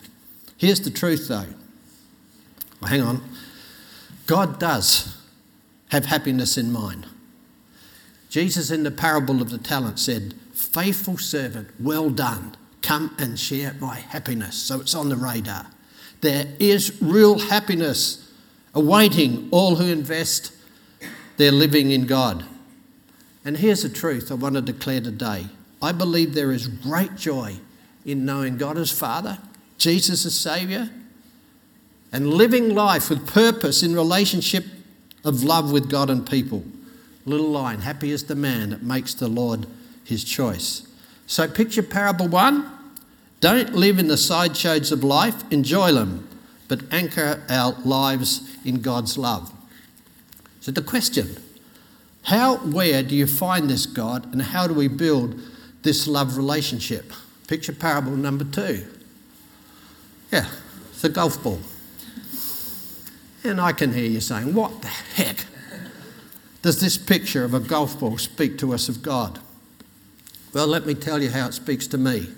Here's 0.57 0.81
the 0.81 0.91
truth 0.91 1.29
though. 1.29 1.47
Well, 2.81 2.91
hang 2.91 3.03
on. 3.03 3.23
God 4.27 4.59
does 4.59 5.19
have 5.89 6.07
happiness 6.07 6.57
in 6.57 6.73
mind. 6.73 7.07
Jesus, 8.29 8.71
in 8.71 8.83
the 8.83 8.91
parable 8.91 9.41
of 9.41 9.51
the 9.51 9.59
talent, 9.59 9.99
said, 9.99 10.35
Faithful 10.55 11.19
servant, 11.19 11.69
well 11.79 12.11
done. 12.11 12.57
Come 12.83 13.15
and 13.19 13.39
share 13.39 13.75
my 13.81 13.97
happiness. 13.97 14.57
So 14.57 14.81
it's 14.81 14.95
on 14.95 15.09
the 15.09 15.17
radar. 15.17 15.67
There 16.21 16.47
is 16.59 17.01
real 17.01 17.39
happiness 17.39 18.33
awaiting 18.75 19.49
all 19.51 19.77
who 19.77 19.87
invest 19.87 20.53
their 21.37 21.53
living 21.53 21.91
in 21.91 22.07
God. 22.07 22.45
And 23.45 23.57
here's 23.57 23.83
the 23.83 23.89
truth 23.89 24.31
I 24.31 24.35
want 24.35 24.55
to 24.55 24.61
declare 24.61 25.01
today 25.01 25.47
I 25.85 25.93
believe 25.93 26.35
there 26.35 26.53
is 26.53 26.67
great 26.67 27.15
joy 27.17 27.57
in 28.05 28.25
knowing 28.25 28.57
God 28.57 28.79
as 28.79 28.91
Father, 28.91 29.39
Jesus 29.79 30.25
as 30.27 30.39
Saviour, 30.39 30.89
and 32.13 32.29
living 32.29 32.75
life 32.75 33.11
with 33.11 33.27
purpose 33.27 33.83
in 33.83 33.95
relationship 33.95 34.65
of 35.25 35.43
love 35.43 35.73
with 35.73 35.91
God 35.91 36.11
and 36.11 36.29
people. 36.29 36.65
Little 37.27 37.51
line, 37.51 37.81
happy 37.81 38.11
is 38.11 38.25
the 38.25 38.35
man 38.35 38.71
that 38.71 38.83
makes 38.83 39.15
the 39.15 39.29
Lord 39.29 39.67
his 40.05 40.25
choice. 40.25 40.87
So 41.27 41.49
picture 41.49 41.83
parable 41.83 42.29
one. 42.29 42.71
Don't 43.41 43.75
live 43.75 43.99
in 43.99 44.09
the 44.09 44.17
sideshows 44.17 44.91
of 44.91 45.05
life, 45.05 45.43
enjoy 45.51 45.93
them, 45.93 46.29
but 46.67 46.81
anchor 46.91 47.43
our 47.51 47.73
lives 47.85 48.57
in 48.65 48.81
God's 48.81 49.19
love. 49.19 49.53
So 50.61 50.73
the 50.73 50.83
question 50.83 51.37
how, 52.23 52.57
where 52.57 53.03
do 53.03 53.15
you 53.15 53.27
find 53.27 53.69
this 53.69 53.85
God, 53.85 54.33
and 54.33 54.41
how 54.41 54.67
do 54.67 54.73
we 54.73 54.89
build 54.89 55.39
this 55.85 56.09
love 56.09 56.37
relationship? 56.37 57.13
Picture 57.47 57.73
parable 57.73 58.17
number 58.17 58.45
two. 58.45 58.85
Yeah, 60.33 60.49
it's 60.91 61.05
a 61.05 61.09
golf 61.09 61.41
ball. 61.43 61.61
And 63.45 63.61
I 63.61 63.73
can 63.73 63.93
hear 63.93 64.09
you 64.09 64.21
saying, 64.21 64.55
What 64.55 64.83
the 64.83 64.89
heck 64.89 65.45
does 66.63 66.81
this 66.81 66.97
picture 66.97 67.45
of 67.45 67.55
a 67.55 67.61
golf 67.61 68.01
ball 68.01 68.19
speak 68.19 68.59
to 68.59 68.73
us 68.73 68.89
of 68.89 69.03
God? 69.03 69.39
Well, 70.55 70.67
let 70.67 70.87
me 70.87 70.95
tell 70.95 71.23
you 71.23 71.31
how 71.31 71.49
it 71.49 71.53
speaks 71.53 71.87
to 71.89 71.99
me. 71.99 72.29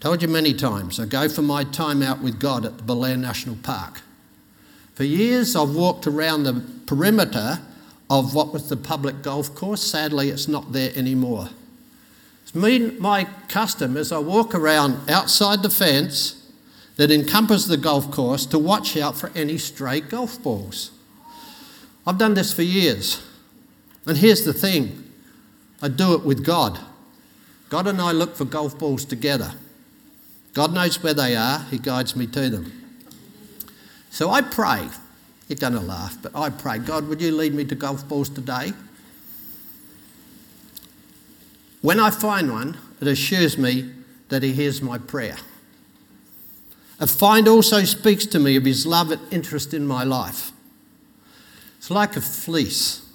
Told 0.00 0.22
you 0.22 0.28
many 0.28 0.54
times, 0.54 0.98
I 0.98 1.06
go 1.06 1.28
for 1.28 1.42
my 1.42 1.64
time 1.64 2.02
out 2.02 2.22
with 2.22 2.40
God 2.40 2.64
at 2.64 2.78
the 2.78 2.82
Belair 2.82 3.16
National 3.16 3.56
Park. 3.56 4.00
For 4.94 5.04
years, 5.04 5.56
I've 5.56 5.74
walked 5.74 6.06
around 6.06 6.44
the 6.44 6.62
perimeter 6.86 7.58
of 8.08 8.34
what 8.34 8.52
was 8.52 8.68
the 8.68 8.76
public 8.76 9.22
golf 9.22 9.54
course. 9.54 9.82
Sadly, 9.82 10.30
it's 10.30 10.46
not 10.46 10.72
there 10.72 10.92
anymore. 10.94 11.48
Me, 12.54 12.90
my 12.98 13.24
custom 13.48 13.96
as 13.96 14.12
I 14.12 14.18
walk 14.18 14.54
around 14.54 15.10
outside 15.10 15.62
the 15.62 15.70
fence 15.70 16.40
that 16.96 17.10
encompasses 17.10 17.66
the 17.66 17.76
golf 17.76 18.10
course 18.12 18.46
to 18.46 18.58
watch 18.58 18.96
out 18.96 19.16
for 19.16 19.32
any 19.34 19.58
stray 19.58 20.00
golf 20.00 20.40
balls. 20.40 20.92
I've 22.06 22.18
done 22.18 22.34
this 22.34 22.52
for 22.52 22.62
years. 22.62 23.20
And 24.06 24.18
here's 24.18 24.44
the 24.44 24.52
thing 24.52 25.10
I 25.82 25.88
do 25.88 26.14
it 26.14 26.24
with 26.24 26.44
God. 26.44 26.78
God 27.70 27.88
and 27.88 28.00
I 28.00 28.12
look 28.12 28.36
for 28.36 28.44
golf 28.44 28.78
balls 28.78 29.04
together. 29.04 29.52
God 30.52 30.72
knows 30.72 31.02
where 31.02 31.14
they 31.14 31.34
are, 31.34 31.60
He 31.70 31.78
guides 31.78 32.14
me 32.14 32.26
to 32.28 32.48
them. 32.48 32.72
So 34.10 34.30
I 34.30 34.42
pray. 34.42 34.88
You're 35.48 35.58
going 35.58 35.74
to 35.74 35.80
laugh, 35.80 36.16
but 36.22 36.34
I 36.34 36.48
pray, 36.48 36.78
God, 36.78 37.06
would 37.08 37.20
you 37.20 37.34
lead 37.34 37.52
me 37.52 37.64
to 37.66 37.74
golf 37.74 38.08
balls 38.08 38.30
today? 38.30 38.72
When 41.84 42.00
I 42.00 42.08
find 42.08 42.50
one, 42.50 42.78
it 42.98 43.06
assures 43.06 43.58
me 43.58 43.90
that 44.30 44.42
He 44.42 44.54
hears 44.54 44.80
my 44.80 44.96
prayer. 44.96 45.36
A 46.98 47.06
find 47.06 47.46
also 47.46 47.84
speaks 47.84 48.24
to 48.24 48.38
me 48.38 48.56
of 48.56 48.64
his 48.64 48.86
love 48.86 49.10
and 49.10 49.20
interest 49.30 49.74
in 49.74 49.86
my 49.86 50.02
life. 50.02 50.50
It's 51.76 51.90
like 51.90 52.16
a 52.16 52.22
fleece, 52.22 53.06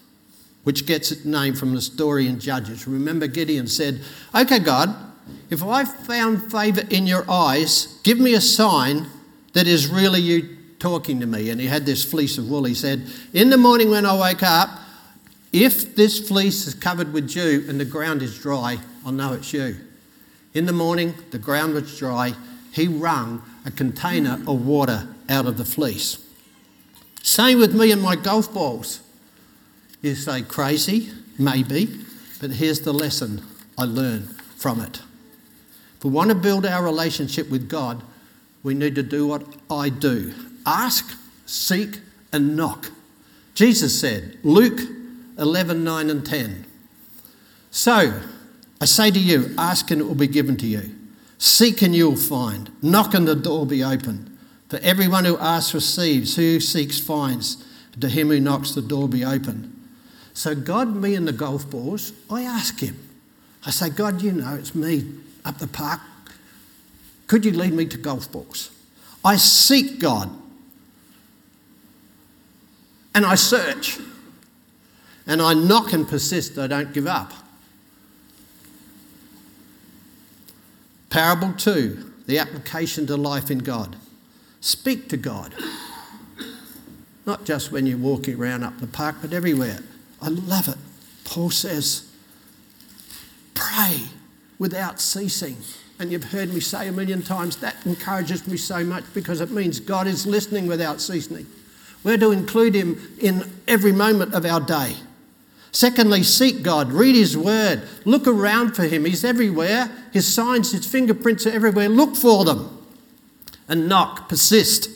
which 0.66 0.86
gets 0.86 1.12
its 1.12 1.26
name 1.26 1.56
from 1.56 1.74
the 1.74 1.82
story 1.82 2.28
in 2.28 2.40
Judges. 2.40 2.88
Remember, 2.88 3.26
Gideon 3.26 3.66
said, 3.66 4.02
Okay, 4.36 4.60
God, 4.60 4.96
if 5.50 5.64
I 5.64 5.84
found 5.84 6.52
favour 6.52 6.84
in 6.92 7.08
your 7.08 7.26
eyes, 7.28 8.00
give 8.04 8.20
me 8.20 8.36
a 8.36 8.42
sign 8.42 9.08
that 9.54 9.66
is 9.66 9.88
really 9.88 10.22
you 10.22 10.58
talking 10.78 11.20
to 11.22 11.26
me. 11.26 11.50
And 11.50 11.60
he 11.60 11.66
had 11.66 11.88
this 11.88 12.06
fleece 12.06 12.38
of 12.38 12.48
wool. 12.48 12.66
He 12.66 12.76
said, 12.76 13.08
In 13.34 13.50
the 13.50 13.58
morning 13.58 13.90
when 13.90 14.06
I 14.06 14.16
wake 14.16 14.44
up, 14.44 14.79
if 15.52 15.96
this 15.96 16.28
fleece 16.28 16.68
is 16.68 16.74
covered 16.74 17.12
with 17.12 17.30
dew 17.30 17.66
and 17.68 17.80
the 17.80 17.86
ground 17.86 18.22
is 18.22 18.38
dry, 18.38 18.78
I'll 19.06 19.12
know 19.12 19.34
it's 19.34 19.52
you. 19.52 19.78
In 20.54 20.66
the 20.66 20.74
morning, 20.74 21.16
the 21.32 21.40
ground 21.40 21.74
was 21.74 21.98
dry. 21.98 22.34
He 22.72 22.88
wrung 22.88 23.44
a 23.66 23.72
container 23.72 24.40
of 24.48 24.66
water 24.66 25.08
out 25.28 25.46
of 25.46 25.58
the 25.58 25.66
fleece. 25.66 26.26
Same 27.24 27.60
with 27.60 27.76
me 27.76 27.92
and 27.92 28.02
my 28.02 28.16
golf 28.16 28.54
balls. 28.54 29.02
You 30.02 30.16
say 30.16 30.42
crazy, 30.42 31.12
maybe, 31.38 31.90
but 32.40 32.52
here's 32.52 32.82
the 32.82 32.94
lesson 32.94 33.42
I 33.78 33.84
learned 33.84 34.30
from 34.56 34.82
it. 34.82 35.02
If 35.98 36.06
we 36.06 36.12
want 36.12 36.30
to 36.30 36.36
build 36.36 36.66
our 36.66 36.84
relationship 36.84 37.50
with 37.50 37.70
God, 37.70 38.02
we 38.64 38.74
need 38.74 38.96
to 38.96 39.04
do 39.04 39.28
what 39.28 39.44
I 39.70 39.90
do 39.90 40.34
ask, 40.66 41.18
seek, 41.46 42.00
and 42.32 42.56
knock. 42.56 42.92
Jesus 43.56 44.00
said, 44.00 44.38
Luke 44.44 44.80
11 45.40 45.84
9 45.84 46.10
and 46.10 46.26
10. 46.26 46.66
So, 47.72 48.14
I 48.82 48.86
say 48.86 49.12
to 49.12 49.20
you, 49.20 49.54
ask 49.58 49.90
and 49.92 50.02
it 50.02 50.06
will 50.06 50.16
be 50.16 50.28
given 50.28 50.58
to 50.58 50.66
you. 50.66 50.96
Seek 51.38 51.82
and 51.82 51.96
you'll 51.96 52.16
find. 52.16 52.72
Knock 52.84 53.14
and 53.14 53.28
the 53.28 53.36
door 53.36 53.60
will 53.60 53.66
be 53.66 53.84
opened. 53.84 54.38
For 54.70 54.78
everyone 54.78 55.26
who 55.26 55.38
asks 55.38 55.74
receives, 55.74 56.36
who 56.36 56.60
seeks 56.60 57.00
finds. 57.00 57.66
To 58.00 58.08
him 58.08 58.30
who 58.30 58.40
knocks, 58.40 58.72
the 58.72 58.82
door 58.82 59.02
will 59.02 59.08
be 59.10 59.26
opened. 59.26 59.76
So, 60.34 60.56
God, 60.56 60.96
me 60.96 61.16
and 61.16 61.28
the 61.28 61.34
golf 61.34 61.70
balls, 61.70 62.14
I 62.30 62.44
ask 62.44 62.80
Him. 62.80 62.98
I 63.66 63.72
say, 63.72 63.90
God, 63.90 64.22
you 64.22 64.32
know, 64.32 64.56
it's 64.56 64.74
me 64.74 65.04
up 65.44 65.58
the 65.58 65.68
park. 65.68 66.00
Could 67.28 67.44
you 67.44 67.52
lead 67.52 67.74
me 67.74 67.86
to 67.88 67.98
golf 67.98 68.32
balls? 68.32 68.72
I 69.26 69.36
seek 69.36 70.00
God. 70.00 70.30
And 73.14 73.26
I 73.26 73.36
search. 73.36 74.00
And 75.30 75.44
I 75.44 75.54
knock 75.54 75.94
and 75.94 76.08
persist. 76.08 76.58
I 76.58 76.66
don't 76.66 76.92
give 76.92 77.06
up. 77.06 77.32
Parable 81.12 81.54
2, 81.54 82.14
the 82.26 82.40
application 82.40 83.06
to 83.06 83.16
life 83.16 83.52
in 83.52 83.60
God. 83.60 83.96
Speak 84.60 85.08
to 85.10 85.18
God. 85.18 85.54
Not 87.28 87.46
just 87.46 87.72
when 87.72 87.86
you're 87.86 88.00
walking 88.00 88.42
around 88.42 88.64
up 88.64 88.80
the 88.80 88.88
park, 88.88 89.18
but 89.22 89.32
everywhere. 89.32 89.82
I 90.20 90.30
love 90.30 90.68
it. 90.68 90.78
Paul 91.26 91.52
says, 91.52 92.12
pray 93.54 94.06
without 94.58 95.00
ceasing. 95.00 95.58
And 96.00 96.12
you've 96.12 96.24
heard 96.24 96.52
me 96.52 96.60
say 96.60 96.88
a 96.88 96.92
million 96.92 97.22
times 97.22 97.58
that 97.58 97.76
encourages 97.86 98.48
me 98.48 98.58
so 98.58 98.84
much 98.84 99.04
because 99.14 99.42
it 99.42 99.52
means 99.52 99.80
God 99.80 100.08
is 100.08 100.26
listening 100.26 100.66
without 100.66 101.02
ceasing. 101.02 101.46
We're 102.04 102.18
to 102.18 102.32
include 102.32 102.74
Him 102.74 103.00
in 103.22 103.44
every 103.68 103.92
moment 103.92 104.34
of 104.34 104.44
our 104.44 104.60
day. 104.60 104.96
Secondly, 105.72 106.24
seek 106.24 106.64
God, 106.64 106.92
read 106.92 107.16
His 107.16 107.38
Word, 107.38 107.84
look 108.06 108.28
around 108.28 108.76
for 108.76 108.84
Him. 108.84 109.06
He's 109.06 109.24
everywhere. 109.24 109.92
His 110.12 110.32
signs, 110.32 110.72
His 110.72 110.86
fingerprints 110.86 111.46
are 111.46 111.52
everywhere. 111.52 111.90
Look 111.90 112.16
for 112.16 112.44
them 112.44 112.80
and 113.68 113.88
knock, 113.88 114.28
persist. 114.28 114.90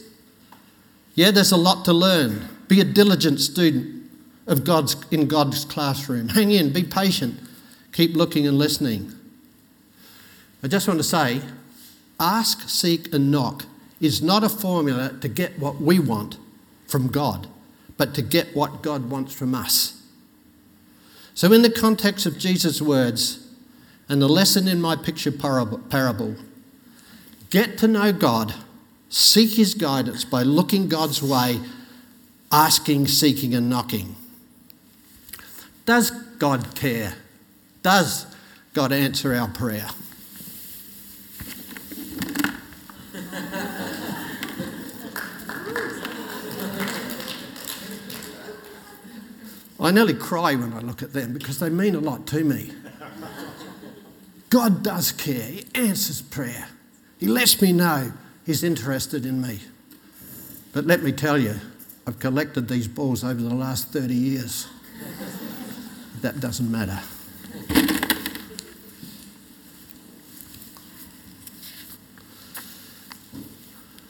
Yeah, 1.15 1.31
there's 1.31 1.51
a 1.51 1.57
lot 1.57 1.85
to 1.85 1.93
learn. 1.93 2.49
Be 2.67 2.81
a 2.81 2.83
diligent 2.83 3.39
student 3.39 4.09
of 4.47 4.63
God's, 4.63 4.95
in 5.11 5.27
God's 5.27 5.63
classroom. 5.63 6.29
Hang 6.29 6.51
in, 6.51 6.73
be 6.73 6.83
patient, 6.83 7.39
keep 7.91 8.15
looking 8.15 8.47
and 8.47 8.57
listening. 8.57 9.13
I 10.63 10.67
just 10.67 10.87
want 10.87 10.99
to 10.99 11.03
say 11.03 11.41
ask, 12.19 12.67
seek, 12.69 13.13
and 13.13 13.31
knock 13.31 13.65
is 14.01 14.21
not 14.21 14.43
a 14.43 14.49
formula 14.49 15.13
to 15.21 15.27
get 15.27 15.59
what 15.59 15.79
we 15.79 15.99
want 15.99 16.37
from 16.87 17.07
God, 17.07 17.47
but 17.97 18.13
to 18.15 18.21
get 18.21 18.55
what 18.55 18.81
God 18.81 19.09
wants 19.09 19.33
from 19.33 19.53
us. 19.53 20.02
So, 21.35 21.51
in 21.51 21.63
the 21.63 21.69
context 21.69 22.25
of 22.25 22.37
Jesus' 22.37 22.81
words 22.81 23.47
and 24.07 24.21
the 24.21 24.29
lesson 24.29 24.67
in 24.67 24.79
my 24.79 24.95
picture 24.95 25.31
parable, 25.31 26.35
get 27.49 27.77
to 27.79 27.87
know 27.87 28.13
God, 28.13 28.53
seek 29.09 29.51
His 29.51 29.73
guidance 29.73 30.25
by 30.25 30.43
looking 30.43 30.87
God's 30.87 31.23
way, 31.23 31.59
asking, 32.51 33.07
seeking, 33.07 33.55
and 33.55 33.69
knocking. 33.69 34.15
Does 35.85 36.11
God 36.11 36.75
care? 36.75 37.15
Does 37.81 38.27
God 38.73 38.91
answer 38.91 39.33
our 39.33 39.47
prayer? 39.47 39.89
I 49.83 49.91
nearly 49.91 50.13
cry 50.13 50.55
when 50.55 50.71
I 50.71 50.79
look 50.79 51.03
at 51.03 51.11
them 51.11 51.33
because 51.33 51.59
they 51.59 51.69
mean 51.69 51.93
a 51.93 51.99
lot 51.99 52.25
to 52.27 52.43
me. 52.43 52.71
God 54.49 54.81
does 54.81 55.11
care, 55.11 55.43
He 55.43 55.65
answers 55.75 56.21
prayer, 56.21 56.67
He 57.19 57.27
lets 57.27 57.61
me 57.61 57.73
know 57.73 58.13
He's 58.45 58.63
interested 58.63 59.25
in 59.25 59.41
me. 59.41 59.59
But 60.71 60.85
let 60.85 61.03
me 61.03 61.11
tell 61.11 61.37
you, 61.37 61.55
I've 62.07 62.19
collected 62.19 62.67
these 62.67 62.87
balls 62.87 63.23
over 63.23 63.41
the 63.41 63.53
last 63.53 63.89
30 63.89 64.13
years. 64.13 64.67
that 66.21 66.39
doesn't 66.39 66.71
matter. 66.71 66.99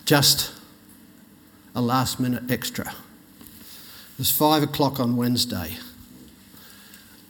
Just 0.06 0.51
a 1.75 1.82
last 1.82 2.20
minute 2.20 2.51
extra. 2.51 2.94
It's 4.20 4.32
five 4.32 4.63
o'clock 4.63 5.00
on 5.00 5.15
Wednesday. 5.17 5.77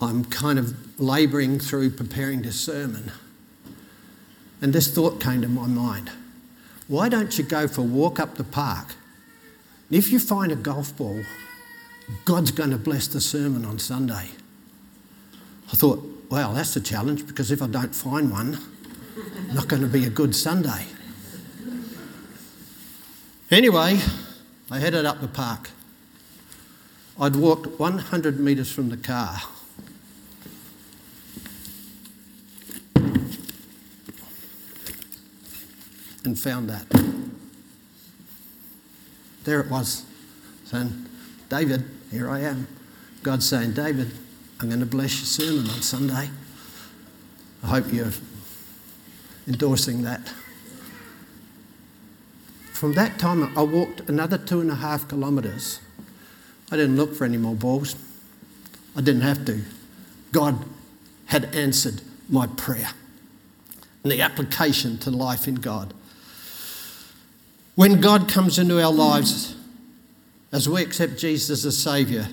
I'm 0.02 0.26
kind 0.26 0.60
of 0.60 1.00
labouring 1.00 1.60
through 1.60 1.92
preparing 1.92 2.42
this 2.42 2.60
sermon. 2.60 3.12
And 4.62 4.74
this 4.74 4.94
thought 4.94 5.22
came 5.22 5.42
to 5.42 5.48
my 5.48 5.68
mind 5.68 6.12
why 6.88 7.08
don't 7.08 7.38
you 7.38 7.44
go 7.44 7.68
for 7.68 7.82
a 7.82 7.86
walk 7.86 8.20
up 8.20 8.36
the 8.36 8.44
park? 8.44 8.96
If 9.90 10.12
you 10.12 10.20
find 10.20 10.52
a 10.52 10.56
golf 10.56 10.96
ball, 10.98 11.24
God's 12.26 12.52
going 12.52 12.72
to 12.72 12.78
bless 12.78 13.08
the 13.08 13.22
sermon 13.22 13.64
on 13.66 13.80
Sunday. 13.80 14.30
I 15.72 15.76
thought, 15.76 16.28
well, 16.30 16.54
that's 16.54 16.76
a 16.76 16.82
challenge 16.82 17.26
because 17.26 17.52
if 17.52 17.62
I 17.62 17.68
don't 17.68 17.96
find 17.96 18.30
one, 18.30 18.60
not 19.54 19.68
going 19.68 19.82
to 19.82 19.88
be 19.88 20.06
a 20.06 20.10
good 20.10 20.36
Sunday. 20.36 20.86
Anyway, 23.50 24.00
I 24.70 24.80
headed 24.80 25.06
up 25.06 25.22
the 25.22 25.28
park. 25.28 25.70
I'd 27.20 27.36
walked 27.36 27.80
100 27.80 28.40
metres 28.40 28.72
from 28.72 28.90
the 28.90 28.98
car. 28.98 29.38
And 36.26 36.40
found 36.40 36.70
that. 36.70 36.86
There 39.44 39.60
it 39.60 39.70
was. 39.70 40.06
Saying, 40.66 41.06
David, 41.50 41.84
here 42.10 42.30
I 42.30 42.40
am. 42.40 42.68
God's 43.22 43.48
saying, 43.48 43.74
David, 43.74 44.12
I'm 44.60 44.70
going 44.70 44.80
to 44.80 44.86
bless 44.86 45.18
your 45.20 45.26
sermon 45.26 45.70
on 45.70 45.82
Sunday. 45.82 46.30
I 47.62 47.68
hope 47.68 47.94
you're 47.94 48.14
endorsing 49.48 50.04
that. 50.04 50.30
From 52.72 52.94
that 52.94 53.20
time, 53.20 53.58
I 53.58 53.64
walked 53.64 54.02
another 54.10 54.38
two 54.38 54.62
and 54.62 54.72
a 54.72 54.76
half 54.76 55.08
kilometres. 55.08 55.80
I 56.74 56.76
didn't 56.76 56.98
look 56.98 57.14
for 57.14 57.24
any 57.24 57.38
more 57.38 57.54
balls. 57.54 57.96
I 58.96 59.02
didn't 59.02 59.22
have 59.22 59.46
to. 59.46 59.62
God 60.32 60.58
had 61.26 61.54
answered 61.54 62.02
my 62.28 62.48
prayer 62.48 62.90
and 64.02 64.12
the 64.12 64.22
application 64.22 64.98
to 64.98 65.12
life 65.12 65.48
in 65.48 65.54
God. 65.54 65.94
When 67.76 68.02
God 68.02 68.28
comes 68.28 68.58
into 68.58 68.82
our 68.82 68.92
lives, 68.92 69.56
as 70.52 70.68
we 70.68 70.82
accept 70.82 71.20
Jesus 71.20 71.64
as 71.64 71.78
Saviour, 71.78 72.24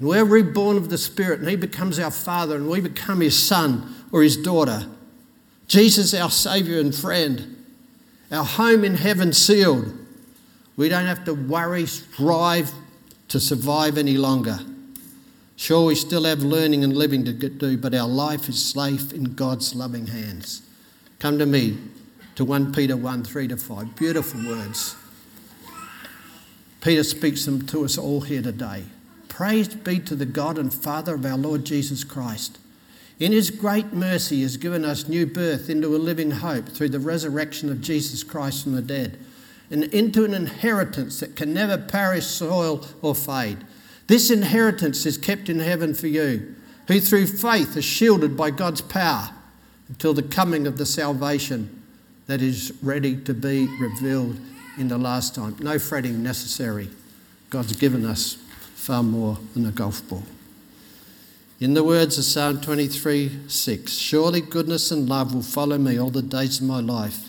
and 0.00 0.08
we're 0.08 0.24
reborn 0.24 0.76
of 0.76 0.90
the 0.90 0.98
Spirit, 0.98 1.38
and 1.38 1.48
He 1.48 1.54
becomes 1.54 2.00
our 2.00 2.10
Father, 2.10 2.56
and 2.56 2.68
we 2.68 2.80
become 2.80 3.20
His 3.20 3.40
Son 3.40 4.04
or 4.10 4.24
His 4.24 4.36
daughter. 4.36 4.88
Jesus, 5.68 6.12
our 6.12 6.30
Saviour 6.30 6.80
and 6.80 6.92
friend, 6.92 7.64
our 8.32 8.44
home 8.44 8.82
in 8.82 8.96
heaven 8.96 9.32
sealed. 9.32 9.96
We 10.76 10.88
don't 10.88 11.06
have 11.06 11.24
to 11.26 11.34
worry, 11.34 11.86
strive 11.86 12.72
to 13.28 13.38
survive 13.38 13.98
any 13.98 14.16
longer. 14.16 14.58
Sure, 15.56 15.86
we 15.86 15.94
still 15.94 16.24
have 16.24 16.42
learning 16.42 16.84
and 16.84 16.96
living 16.96 17.24
to 17.24 17.32
do, 17.32 17.76
but 17.76 17.94
our 17.94 18.08
life 18.08 18.48
is 18.48 18.64
safe 18.64 19.12
in 19.12 19.34
God's 19.34 19.74
loving 19.74 20.06
hands. 20.06 20.62
Come 21.18 21.38
to 21.38 21.46
me, 21.46 21.78
to 22.36 22.44
1 22.44 22.72
Peter 22.72 22.96
1 22.96 23.24
3 23.24 23.48
to 23.48 23.56
5. 23.56 23.96
Beautiful 23.96 24.46
words. 24.46 24.94
Peter 26.80 27.02
speaks 27.02 27.44
them 27.44 27.66
to 27.66 27.84
us 27.84 27.98
all 27.98 28.20
here 28.20 28.40
today. 28.40 28.84
Praise 29.28 29.68
be 29.68 29.98
to 29.98 30.14
the 30.14 30.26
God 30.26 30.58
and 30.58 30.72
Father 30.72 31.14
of 31.14 31.26
our 31.26 31.36
Lord 31.36 31.64
Jesus 31.64 32.04
Christ. 32.04 32.58
In 33.18 33.32
his 33.32 33.50
great 33.50 33.92
mercy, 33.92 34.42
has 34.42 34.56
given 34.56 34.84
us 34.84 35.08
new 35.08 35.26
birth 35.26 35.68
into 35.68 35.96
a 35.96 35.98
living 35.98 36.30
hope 36.30 36.68
through 36.68 36.90
the 36.90 37.00
resurrection 37.00 37.68
of 37.68 37.80
Jesus 37.80 38.22
Christ 38.22 38.62
from 38.62 38.76
the 38.76 38.82
dead, 38.82 39.18
and 39.70 39.84
into 39.84 40.24
an 40.24 40.34
inheritance 40.34 41.20
that 41.20 41.36
can 41.36 41.52
never 41.52 41.78
perish, 41.78 42.26
soil, 42.26 42.86
or 43.02 43.14
fade. 43.14 43.58
This 44.06 44.30
inheritance 44.30 45.04
is 45.04 45.18
kept 45.18 45.48
in 45.48 45.60
heaven 45.60 45.94
for 45.94 46.06
you, 46.06 46.54
who 46.86 47.00
through 47.00 47.26
faith 47.26 47.76
are 47.76 47.82
shielded 47.82 48.36
by 48.36 48.50
God's 48.50 48.80
power 48.80 49.30
until 49.88 50.14
the 50.14 50.22
coming 50.22 50.66
of 50.66 50.78
the 50.78 50.86
salvation 50.86 51.82
that 52.26 52.40
is 52.42 52.72
ready 52.82 53.16
to 53.22 53.34
be 53.34 53.66
revealed 53.78 54.38
in 54.78 54.88
the 54.88 54.98
last 54.98 55.34
time. 55.34 55.56
No 55.60 55.78
fretting 55.78 56.22
necessary. 56.22 56.88
God's 57.50 57.74
given 57.76 58.04
us 58.04 58.34
far 58.74 59.02
more 59.02 59.38
than 59.54 59.66
a 59.66 59.70
golf 59.70 60.06
ball. 60.08 60.24
In 61.60 61.74
the 61.74 61.82
words 61.82 62.16
of 62.18 62.24
Psalm 62.24 62.60
23 62.60 63.48
6, 63.48 63.92
surely 63.92 64.40
goodness 64.40 64.92
and 64.92 65.08
love 65.08 65.34
will 65.34 65.42
follow 65.42 65.76
me 65.76 65.98
all 65.98 66.10
the 66.10 66.22
days 66.22 66.60
of 66.60 66.66
my 66.66 66.80
life, 66.80 67.27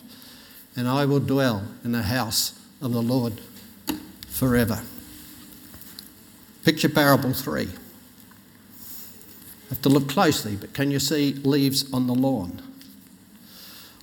and 0.80 0.88
I 0.88 1.04
will 1.04 1.20
dwell 1.20 1.62
in 1.84 1.92
the 1.92 2.04
house 2.04 2.58
of 2.80 2.94
the 2.94 3.02
Lord 3.02 3.42
forever. 4.28 4.80
Picture 6.64 6.88
parable 6.88 7.34
3. 7.34 7.68
Have 9.68 9.82
to 9.82 9.90
look 9.90 10.08
closely, 10.08 10.56
but 10.56 10.72
can 10.72 10.90
you 10.90 10.98
see 10.98 11.34
leaves 11.34 11.92
on 11.92 12.06
the 12.06 12.14
lawn? 12.14 12.62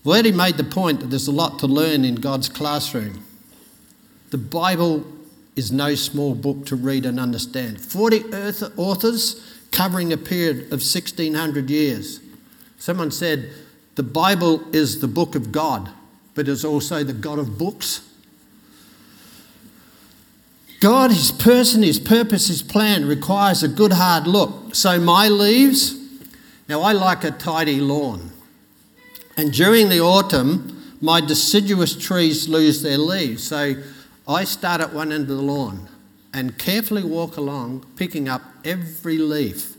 I've 0.02 0.08
already 0.08 0.32
made 0.32 0.58
the 0.58 0.64
point 0.64 1.00
that 1.00 1.08
there's 1.08 1.28
a 1.28 1.32
lot 1.32 1.58
to 1.60 1.68
learn 1.68 2.06
in 2.06 2.14
God's 2.14 2.48
classroom. 2.48 3.24
The 4.30 4.38
Bible 4.38 5.04
is 5.56 5.72
no 5.72 5.96
small 5.96 6.36
book 6.36 6.68
to 6.68 6.76
read 6.76 7.08
and 7.08 7.20
understand. 7.20 7.82
40 7.82 8.26
authors 8.78 9.60
covering 9.72 10.14
a 10.14 10.18
period 10.18 10.66
of 10.66 10.84
1600 10.84 11.72
years. 11.72 12.20
Someone 12.78 13.10
said 13.10 13.50
the 13.96 14.04
Bible 14.04 14.64
is 14.76 15.02
the 15.02 15.08
book 15.08 15.34
of 15.34 15.52
God, 15.52 15.90
but 16.38 16.48
is 16.48 16.64
also 16.64 17.04
the 17.04 17.14
God 17.14 17.40
of 17.40 17.58
books. 17.58 18.08
God, 20.80 21.10
His 21.10 21.32
person, 21.32 21.82
His 21.82 22.00
purpose, 22.00 22.48
His 22.48 22.62
plan 22.62 23.08
requires 23.08 23.64
a 23.64 23.68
good 23.68 23.94
hard 23.94 24.28
look. 24.28 24.76
So, 24.76 25.00
my 25.00 25.28
leaves, 25.28 25.96
now 26.70 26.82
I 26.82 26.92
like 26.92 27.24
a 27.24 27.32
tidy 27.32 27.82
lawn. 27.82 28.32
And 29.36 29.52
during 29.52 29.90
the 29.90 30.00
autumn, 30.00 30.96
my 31.02 31.22
deciduous 31.22 31.96
trees 31.96 32.48
lose 32.48 32.84
their 32.84 33.00
leaves. 33.00 33.44
So 33.44 33.76
I 34.28 34.44
start 34.44 34.80
at 34.80 34.94
one 34.94 35.12
end 35.12 35.24
of 35.24 35.38
the 35.38 35.44
lawn 35.44 35.88
and 36.34 36.58
carefully 36.60 37.04
walk 37.04 37.38
along, 37.38 37.86
picking 37.96 38.30
up 38.30 38.44
every 38.64 39.18
leaf. 39.18 39.76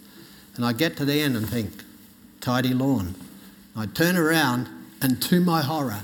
And 0.56 0.64
I 0.64 0.72
get 0.72 0.96
to 0.96 1.04
the 1.04 1.20
end 1.20 1.36
and 1.36 1.48
think, 1.48 1.70
tidy 2.40 2.74
lawn. 2.74 3.14
I 3.76 3.86
turn 3.86 4.16
around, 4.16 4.68
and 5.00 5.22
to 5.22 5.40
my 5.40 5.62
horror, 5.62 6.02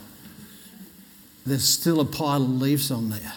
there's 1.47 1.69
still 1.69 2.01
a 2.01 2.05
pile 2.05 2.43
of 2.43 2.61
leaves 2.61 2.91
on 2.91 3.11
there. 3.11 3.35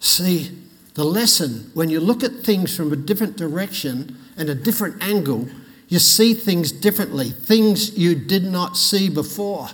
See, 0.00 0.50
the 0.94 1.04
lesson 1.04 1.70
when 1.74 1.90
you 1.90 2.00
look 2.00 2.24
at 2.24 2.32
things 2.32 2.76
from 2.76 2.92
a 2.92 2.96
different 2.96 3.36
direction 3.36 4.18
and 4.36 4.48
a 4.48 4.54
different 4.54 5.02
angle, 5.02 5.48
you 5.88 5.98
see 5.98 6.34
things 6.34 6.72
differently, 6.72 7.30
things 7.30 7.96
you 7.96 8.14
did 8.14 8.44
not 8.44 8.76
see 8.76 9.08
before. 9.08 9.68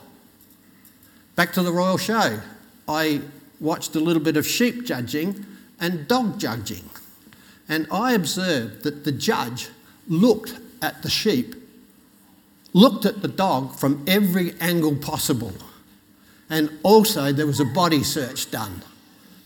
Back 1.37 1.53
to 1.55 1.63
the 1.63 1.73
royal 1.73 1.97
show. 1.97 2.41
I 2.87 3.23
watched 3.61 3.95
a 3.97 4.01
little 4.01 4.23
bit 4.23 4.37
of 4.37 4.47
sheep 4.47 4.85
judging 4.85 5.47
and 5.81 6.07
dog 6.07 6.39
judging. 6.39 6.85
And 7.69 7.87
I 7.91 8.13
observed 8.13 8.83
that 8.83 9.05
the 9.05 9.13
judge 9.13 9.69
looked 10.09 10.59
at 10.83 11.03
the 11.03 11.09
sheep, 11.09 11.55
looked 12.73 13.07
at 13.07 13.23
the 13.23 13.29
dog 13.29 13.77
from 13.79 14.05
every 14.07 14.55
angle 14.61 14.97
possible. 14.97 15.53
And 16.51 16.79
also, 16.83 17.33
there 17.33 17.47
was 17.47 17.61
a 17.61 17.65
body 17.65 18.03
search 18.03 18.51
done 18.51 18.83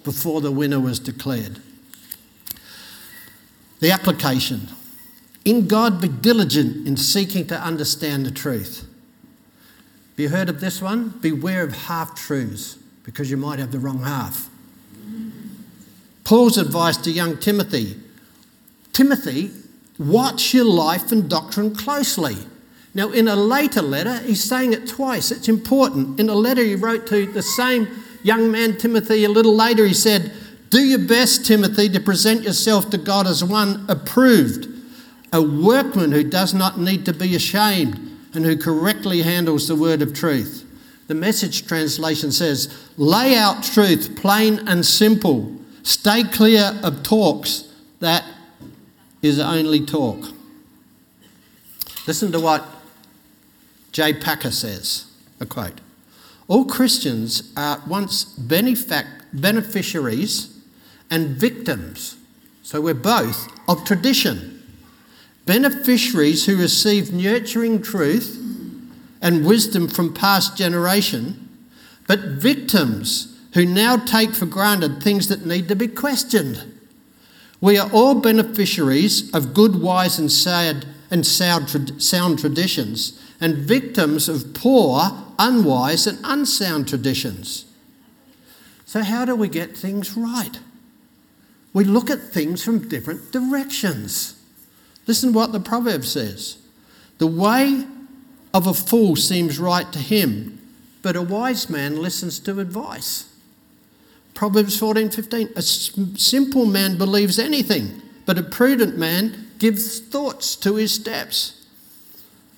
before 0.05 0.41
the 0.41 0.51
winner 0.51 0.81
was 0.81 0.99
declared. 0.99 1.61
The 3.81 3.91
application. 3.91 4.69
In 5.45 5.69
God, 5.69 6.01
be 6.01 6.09
diligent 6.09 6.87
in 6.87 6.97
seeking 6.97 7.47
to 7.49 7.61
understand 7.61 8.27
the 8.27 8.31
truth. 8.31 8.89
Have 10.11 10.21
you 10.21 10.29
heard 10.31 10.49
of 10.49 10.61
this 10.61 10.83
one? 10.83 11.11
Beware 11.21 11.63
of 11.63 11.73
half 11.73 12.17
truths 12.17 12.79
because 13.05 13.31
you 13.31 13.37
might 13.37 13.59
have 13.59 13.71
the 13.71 13.79
wrong 13.79 14.01
half. 14.01 14.49
Paul's 16.25 16.59
advice 16.59 16.97
to 16.99 17.11
young 17.11 17.39
Timothy 17.39 18.01
Timothy, 18.97 19.51
watch 19.99 20.55
your 20.55 20.65
life 20.65 21.13
and 21.13 21.29
doctrine 21.29 21.75
closely. 21.75 22.35
Now, 22.97 23.11
in 23.11 23.29
a 23.29 23.37
later 23.37 23.83
letter, 23.83 24.21
he's 24.21 24.43
saying 24.43 24.73
it 24.73 24.89
twice. 24.89 25.31
It's 25.31 25.51
important. 25.51 26.19
In 26.19 26.31
a 26.31 26.35
letter 26.35 26.65
he 26.65 26.77
wrote 26.77 27.07
to 27.09 27.27
the 27.27 27.43
same 27.43 27.87
young 28.23 28.51
man, 28.51 28.79
Timothy, 28.79 29.25
a 29.25 29.29
little 29.29 29.55
later, 29.55 29.85
he 29.85 29.93
said, 29.93 30.33
Do 30.71 30.81
your 30.81 31.07
best, 31.07 31.45
Timothy, 31.45 31.91
to 31.91 32.01
present 32.01 32.45
yourself 32.45 32.89
to 32.89 32.97
God 32.97 33.27
as 33.27 33.45
one 33.45 33.85
approved, 33.91 34.69
a 35.31 35.43
workman 35.43 36.11
who 36.11 36.25
does 36.25 36.55
not 36.55 36.81
need 36.81 37.05
to 37.05 37.13
be 37.13 37.37
ashamed 37.37 38.01
and 38.33 38.47
who 38.47 38.57
correctly 38.57 39.21
handles 39.21 39.69
the 39.69 39.77
word 39.77 40.01
of 40.01 40.15
truth. 40.15 40.65
The 41.07 41.15
message 41.15 41.67
translation 41.67 42.33
says, 42.33 42.75
Lay 42.97 43.37
out 43.37 43.63
truth 43.63 44.17
plain 44.17 44.67
and 44.67 44.87
simple. 44.87 45.55
Stay 45.83 46.25
clear 46.25 46.81
of 46.83 47.03
talks 47.03 47.71
that 48.01 48.25
is 49.21 49.39
only 49.39 49.85
talk. 49.85 50.33
Listen 52.07 52.33
to 52.33 52.41
what 52.41 52.65
J. 53.97 54.13
Packer 54.13 54.51
says 54.51 55.07
a 55.41 55.47
quote 55.47 55.81
All 56.49 56.67
Christians 56.67 57.51
are 57.57 57.79
at 57.79 57.89
once 57.89 58.25
beneficiaries 58.25 60.61
and 61.11 61.29
victims. 61.29 62.19
So 62.63 62.83
we're 62.83 62.93
both 62.93 63.49
of 63.67 63.87
tradition. 63.87 64.53
Beneficiaries 65.47 66.45
who 66.45 66.59
receive 66.59 67.15
nurturing 67.15 67.81
truth 67.81 68.39
and 69.23 69.47
wisdom 69.47 69.89
from 69.89 70.13
past 70.13 70.59
generation, 70.59 71.49
but 72.07 72.21
victims 72.21 73.35
who 73.55 73.65
now 73.65 73.97
take 73.97 74.35
for 74.35 74.45
granted 74.45 75.03
things 75.03 75.29
that 75.29 75.47
need 75.47 75.69
to 75.69 75.75
be 75.75 75.89
questioned. 75.89 76.63
We 77.63 77.79
are 77.79 77.91
all 77.95 78.17
beneficiaries 78.17 79.35
of 79.35 79.55
good, 79.55 79.81
wise, 79.81 80.19
and 80.19 80.31
sad 80.31 80.85
and 81.11 81.27
sound, 81.27 82.03
sound 82.03 82.39
traditions, 82.39 83.19
and 83.41 83.57
victims 83.57 84.29
of 84.29 84.55
poor, 84.55 85.11
unwise, 85.39 86.07
and 86.07 86.19
unsound 86.25 86.89
traditions. 86.89 87.67
So, 88.85 89.03
how 89.03 89.25
do 89.25 89.35
we 89.35 89.49
get 89.49 89.77
things 89.77 90.17
right? 90.17 90.59
We 91.73 91.85
look 91.85 92.09
at 92.09 92.33
things 92.33 92.65
from 92.65 92.89
different 92.89 93.33
directions. 93.33 94.41
Listen 95.07 95.33
to 95.33 95.37
what 95.37 95.53
the 95.53 95.61
proverb 95.61 96.05
says 96.05 96.59
The 97.19 97.27
way 97.27 97.85
of 98.55 98.67
a 98.67 98.75
fool 98.75 99.17
seems 99.17 99.59
right 99.59 99.93
to 99.93 99.99
him, 99.99 100.59
but 101.03 101.17
a 101.17 101.23
wise 101.23 101.69
man 101.69 102.01
listens 102.01 102.39
to 102.41 102.61
advice. 102.61 103.27
Proverbs 104.33 104.79
14:15 104.79 105.51
A 105.57 105.63
simple 105.63 106.67
man 106.67 106.97
believes 106.97 107.39
anything, 107.39 108.03
but 108.25 108.39
a 108.39 108.43
prudent 108.43 108.97
man 108.97 109.49
gives 109.59 109.99
thoughts 109.99 110.57
to 110.57 110.77
his 110.77 110.93
steps. 110.93 111.56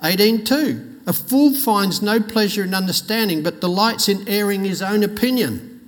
18:2 0.03 1.07
A 1.07 1.13
fool 1.13 1.55
finds 1.55 2.03
no 2.03 2.21
pleasure 2.21 2.65
in 2.65 2.75
understanding, 2.75 3.43
but 3.43 3.61
delights 3.61 4.09
in 4.09 4.29
airing 4.29 4.65
his 4.65 4.83
own 4.83 5.03
opinion. 5.03 5.81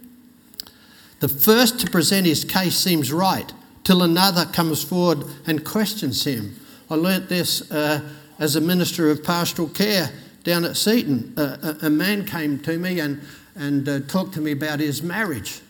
The 1.21 1.29
first 1.29 1.79
to 1.81 1.91
present 1.91 2.27
his 2.27 2.45
case 2.45 2.77
seems 2.77 3.13
right, 3.13 3.53
till 3.85 4.03
another 4.03 4.47
comes 4.47 4.83
forward 4.83 5.25
and 5.47 5.65
questions 5.65 6.25
him. 6.25 6.57
I 6.91 6.95
learnt 6.95 7.29
this 7.29 7.71
uh, 7.71 8.01
as 8.39 8.57
a 8.57 8.61
minister 8.61 9.11
of 9.11 9.23
pastoral 9.23 9.69
care 9.69 10.11
down 10.43 10.65
at 10.65 10.77
Seaton. 10.77 11.35
A, 11.37 11.77
a, 11.83 11.91
man 11.91 12.25
came 12.25 12.59
to 12.61 12.79
me 12.79 12.99
and, 12.99 13.21
and 13.55 13.89
uh, 13.89 14.01
talked 14.01 14.33
to 14.35 14.41
me 14.41 14.53
about 14.53 14.81
his 14.81 15.03
marriage. 15.03 15.61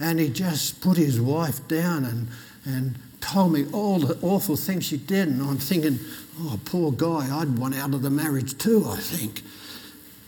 And 0.00 0.18
he 0.18 0.30
just 0.30 0.80
put 0.80 0.96
his 0.96 1.20
wife 1.20 1.68
down 1.68 2.04
and, 2.04 2.28
and 2.64 2.94
told 3.22 3.52
me 3.52 3.66
all 3.72 3.98
the 3.98 4.18
awful 4.20 4.56
things 4.56 4.84
she 4.84 4.98
did. 4.98 5.28
And 5.28 5.40
I'm 5.40 5.56
thinking, 5.56 5.98
oh, 6.40 6.60
poor 6.64 6.92
guy, 6.92 7.28
I'd 7.32 7.58
want 7.58 7.74
out 7.74 7.94
of 7.94 8.02
the 8.02 8.10
marriage 8.10 8.58
too, 8.58 8.84
I 8.86 8.96
think. 8.96 9.42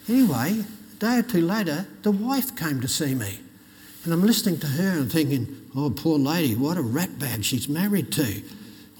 Anyway, 0.08 0.64
a 0.92 0.96
day 0.96 1.18
or 1.18 1.22
two 1.22 1.42
later, 1.42 1.86
the 2.02 2.10
wife 2.10 2.56
came 2.56 2.80
to 2.80 2.88
see 2.88 3.14
me. 3.14 3.40
And 4.04 4.12
I'm 4.12 4.22
listening 4.22 4.58
to 4.60 4.66
her 4.66 4.98
and 4.98 5.10
thinking, 5.10 5.68
oh, 5.74 5.90
poor 5.90 6.18
lady, 6.18 6.54
what 6.54 6.76
a 6.76 6.82
rat 6.82 7.18
bag 7.18 7.44
she's 7.44 7.68
married 7.68 8.12
to. 8.12 8.42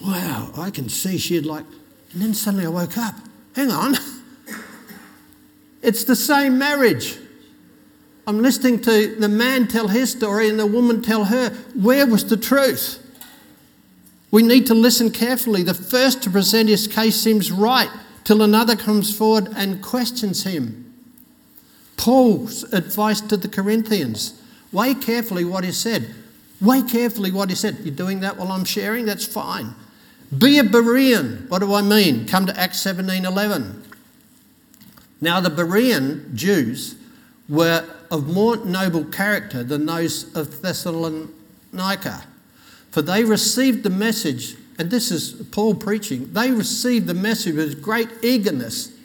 Wow, 0.04 0.50
I 0.56 0.70
can 0.70 0.88
see 0.88 1.18
she'd 1.18 1.46
like. 1.46 1.64
And 2.12 2.22
then 2.22 2.34
suddenly 2.34 2.66
I 2.66 2.70
woke 2.70 2.98
up. 2.98 3.14
Hang 3.54 3.70
on. 3.70 3.96
It's 5.82 6.04
the 6.04 6.16
same 6.16 6.58
marriage. 6.58 7.18
I'm 8.26 8.40
listening 8.40 8.80
to 8.82 9.16
the 9.16 9.28
man 9.28 9.68
tell 9.68 9.88
his 9.88 10.10
story 10.10 10.48
and 10.48 10.58
the 10.58 10.64
woman 10.66 11.02
tell 11.02 11.24
her. 11.24 11.50
Where 11.74 12.06
was 12.06 12.24
the 12.24 12.38
truth? 12.38 13.03
We 14.34 14.42
need 14.42 14.66
to 14.66 14.74
listen 14.74 15.12
carefully. 15.12 15.62
The 15.62 15.74
first 15.74 16.20
to 16.24 16.30
present 16.30 16.68
his 16.68 16.88
case 16.88 17.14
seems 17.14 17.52
right 17.52 17.88
till 18.24 18.42
another 18.42 18.74
comes 18.74 19.16
forward 19.16 19.48
and 19.54 19.80
questions 19.80 20.42
him. 20.42 20.92
Paul's 21.96 22.64
advice 22.72 23.20
to 23.20 23.36
the 23.36 23.46
Corinthians 23.46 24.42
Weigh 24.72 24.94
carefully 24.94 25.44
what 25.44 25.62
he 25.62 25.70
said. 25.70 26.12
Weigh 26.60 26.82
carefully 26.82 27.30
what 27.30 27.48
he 27.48 27.54
said. 27.54 27.78
You're 27.84 27.94
doing 27.94 28.18
that 28.20 28.36
while 28.36 28.50
I'm 28.50 28.64
sharing? 28.64 29.04
That's 29.04 29.24
fine. 29.24 29.72
Be 30.36 30.58
a 30.58 30.64
Berean. 30.64 31.48
What 31.48 31.60
do 31.60 31.72
I 31.72 31.82
mean? 31.82 32.26
Come 32.26 32.44
to 32.46 32.58
Acts 32.58 32.80
17 32.80 33.24
11. 33.24 33.84
Now, 35.20 35.38
the 35.38 35.48
Berean 35.48 36.34
Jews 36.34 36.96
were 37.48 37.84
of 38.10 38.26
more 38.26 38.56
noble 38.56 39.04
character 39.04 39.62
than 39.62 39.86
those 39.86 40.34
of 40.34 40.60
Thessalonica, 40.60 42.24
for 42.94 43.02
they 43.02 43.24
received 43.24 43.82
the 43.82 43.90
message, 43.90 44.54
and 44.78 44.88
this 44.88 45.10
is 45.10 45.32
Paul 45.50 45.74
preaching, 45.74 46.32
they 46.32 46.52
received 46.52 47.08
the 47.08 47.14
message 47.14 47.56
with 47.56 47.82
great 47.82 48.08
eagerness 48.22 48.96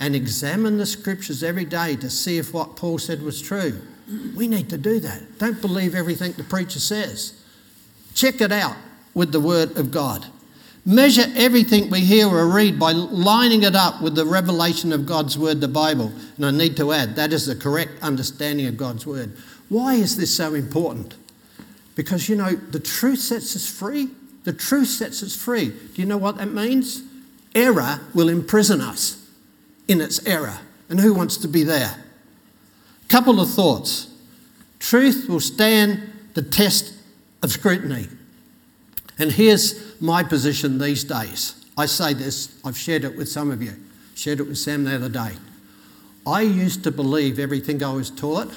and 0.00 0.16
examined 0.16 0.80
the 0.80 0.86
scriptures 0.86 1.44
every 1.44 1.64
day 1.64 1.94
to 1.94 2.10
see 2.10 2.38
if 2.38 2.52
what 2.52 2.74
Paul 2.74 2.98
said 2.98 3.22
was 3.22 3.40
true. 3.40 3.80
We 4.34 4.48
need 4.48 4.68
to 4.70 4.76
do 4.76 4.98
that. 4.98 5.38
Don't 5.38 5.60
believe 5.60 5.94
everything 5.94 6.32
the 6.32 6.42
preacher 6.42 6.80
says. 6.80 7.40
Check 8.12 8.40
it 8.40 8.50
out 8.50 8.74
with 9.14 9.30
the 9.30 9.38
Word 9.38 9.76
of 9.76 9.92
God. 9.92 10.26
Measure 10.84 11.26
everything 11.36 11.90
we 11.90 12.00
hear 12.00 12.26
or 12.26 12.48
read 12.48 12.76
by 12.76 12.90
lining 12.90 13.62
it 13.62 13.76
up 13.76 14.02
with 14.02 14.16
the 14.16 14.26
revelation 14.26 14.92
of 14.92 15.06
God's 15.06 15.38
Word, 15.38 15.60
the 15.60 15.68
Bible. 15.68 16.10
And 16.38 16.44
I 16.44 16.50
need 16.50 16.76
to 16.78 16.92
add, 16.92 17.14
that 17.14 17.32
is 17.32 17.46
the 17.46 17.54
correct 17.54 18.02
understanding 18.02 18.66
of 18.66 18.76
God's 18.76 19.06
Word. 19.06 19.36
Why 19.68 19.94
is 19.94 20.16
this 20.16 20.34
so 20.34 20.54
important? 20.54 21.14
Because, 21.98 22.28
you 22.28 22.36
know, 22.36 22.52
the 22.52 22.78
truth 22.78 23.18
sets 23.18 23.56
us 23.56 23.68
free. 23.68 24.08
The 24.44 24.52
truth 24.52 24.86
sets 24.86 25.20
us 25.24 25.34
free. 25.34 25.70
Do 25.70 26.00
you 26.00 26.06
know 26.06 26.16
what 26.16 26.36
that 26.36 26.52
means? 26.52 27.02
Error 27.56 27.98
will 28.14 28.28
imprison 28.28 28.80
us 28.80 29.28
in 29.88 30.00
its 30.00 30.24
error. 30.24 30.60
And 30.88 31.00
who 31.00 31.12
wants 31.12 31.36
to 31.38 31.48
be 31.48 31.64
there? 31.64 32.04
Couple 33.08 33.40
of 33.40 33.50
thoughts. 33.50 34.14
Truth 34.78 35.28
will 35.28 35.40
stand 35.40 36.12
the 36.34 36.42
test 36.42 36.94
of 37.42 37.50
scrutiny. 37.50 38.06
And 39.18 39.32
here's 39.32 40.00
my 40.00 40.22
position 40.22 40.78
these 40.78 41.02
days. 41.02 41.64
I 41.76 41.86
say 41.86 42.14
this, 42.14 42.60
I've 42.64 42.78
shared 42.78 43.02
it 43.02 43.16
with 43.16 43.28
some 43.28 43.50
of 43.50 43.60
you, 43.60 43.72
shared 44.14 44.38
it 44.38 44.44
with 44.44 44.58
Sam 44.58 44.84
the 44.84 44.94
other 44.94 45.08
day. 45.08 45.32
I 46.24 46.42
used 46.42 46.84
to 46.84 46.92
believe 46.92 47.40
everything 47.40 47.82
I 47.82 47.92
was 47.92 48.08
taught, 48.08 48.56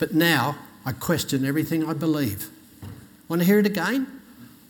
but 0.00 0.12
now 0.12 0.56
I 0.84 0.92
question 0.92 1.44
everything 1.44 1.84
I 1.88 1.92
believe. 1.92 2.48
Want 3.28 3.40
to 3.40 3.46
hear 3.46 3.58
it 3.58 3.66
again? 3.66 4.06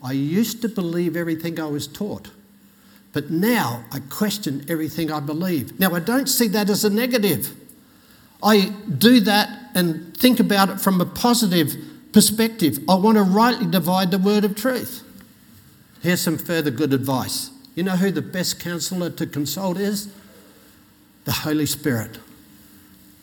I 0.02 0.12
used 0.12 0.62
to 0.62 0.68
believe 0.68 1.16
everything 1.16 1.60
I 1.60 1.66
was 1.66 1.86
taught, 1.86 2.30
but 3.12 3.30
now 3.30 3.84
I 3.92 4.00
question 4.00 4.66
everything 4.68 5.12
I 5.12 5.20
believe. 5.20 5.78
Now, 5.78 5.94
I 5.94 6.00
don't 6.00 6.28
see 6.28 6.48
that 6.48 6.68
as 6.68 6.84
a 6.84 6.90
negative. 6.90 7.54
I 8.42 8.72
do 8.98 9.20
that 9.20 9.48
and 9.74 10.16
think 10.16 10.40
about 10.40 10.68
it 10.68 10.80
from 10.80 11.00
a 11.00 11.06
positive 11.06 11.74
perspective. 12.12 12.80
I 12.88 12.94
want 12.96 13.16
to 13.16 13.22
rightly 13.22 13.66
divide 13.66 14.10
the 14.10 14.18
word 14.18 14.44
of 14.44 14.56
truth. 14.56 15.04
Here's 16.02 16.20
some 16.20 16.36
further 16.36 16.70
good 16.70 16.92
advice. 16.92 17.50
You 17.74 17.84
know 17.84 17.96
who 17.96 18.10
the 18.10 18.22
best 18.22 18.60
counselor 18.60 19.08
to 19.10 19.26
consult 19.26 19.78
is? 19.78 20.12
The 21.24 21.32
Holy 21.32 21.66
Spirit. 21.66 22.18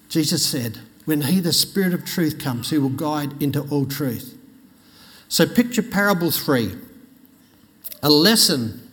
Jesus 0.08 0.46
said, 0.46 0.80
When 1.10 1.22
He, 1.22 1.40
the 1.40 1.54
Spirit 1.54 1.96
of 1.96 2.06
truth, 2.06 2.38
comes, 2.38 2.70
He 2.70 2.78
will 2.78 2.90
guide 2.90 3.42
into 3.42 3.62
all 3.72 3.88
truth. 3.88 4.38
So 5.28 5.48
picture 5.48 5.82
parable 5.82 6.30
three 6.30 6.76
a 8.04 8.12
lesson 8.12 8.88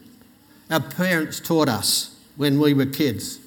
our 0.70 0.81
parents 0.81 1.40
taught 1.40 1.68
us 1.68 2.18
when 2.37 2.59
we 2.59 2.72
were 2.72 2.87
kids. 2.87 3.38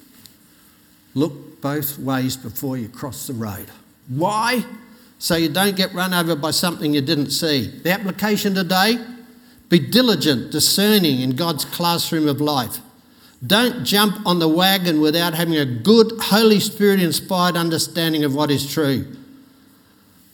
Look 1.14 1.60
both 1.60 1.98
ways 1.98 2.36
before 2.36 2.76
you 2.76 2.88
cross 2.88 3.26
the 3.26 3.32
road. 3.32 3.66
Why? 4.06 4.64
So 5.18 5.34
you 5.34 5.48
don't 5.48 5.74
get 5.74 5.92
run 5.92 6.14
over 6.14 6.36
by 6.36 6.52
something 6.52 6.94
you 6.94 7.00
didn't 7.00 7.32
see. 7.32 7.66
The 7.66 7.90
application 7.90 8.54
today 8.54 9.04
be 9.68 9.80
diligent, 9.80 10.52
discerning 10.52 11.22
in 11.22 11.34
God's 11.34 11.64
classroom 11.64 12.28
of 12.28 12.40
life. 12.40 12.78
Don't 13.46 13.84
jump 13.84 14.26
on 14.26 14.38
the 14.38 14.48
wagon 14.48 15.00
without 15.00 15.34
having 15.34 15.56
a 15.56 15.64
good, 15.64 16.12
Holy 16.20 16.60
Spirit 16.60 17.00
inspired 17.00 17.56
understanding 17.56 18.22
of 18.24 18.34
what 18.34 18.50
is 18.50 18.70
true. 18.70 19.16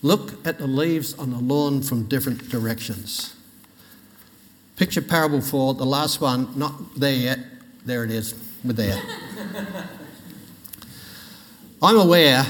Look 0.02 0.46
at 0.46 0.58
the 0.58 0.66
leaves 0.66 1.14
on 1.14 1.30
the 1.30 1.38
lawn 1.38 1.82
from 1.82 2.04
different 2.08 2.48
directions. 2.48 3.34
Picture 4.76 5.02
parable 5.02 5.40
four, 5.40 5.74
the 5.74 5.86
last 5.86 6.20
one, 6.20 6.58
not 6.58 6.98
there 6.98 7.14
yet. 7.14 7.38
There 7.84 8.04
it 8.04 8.10
is. 8.10 8.34
We're 8.64 8.72
there. 8.72 9.00
I'm 11.82 11.96
aware 11.96 12.44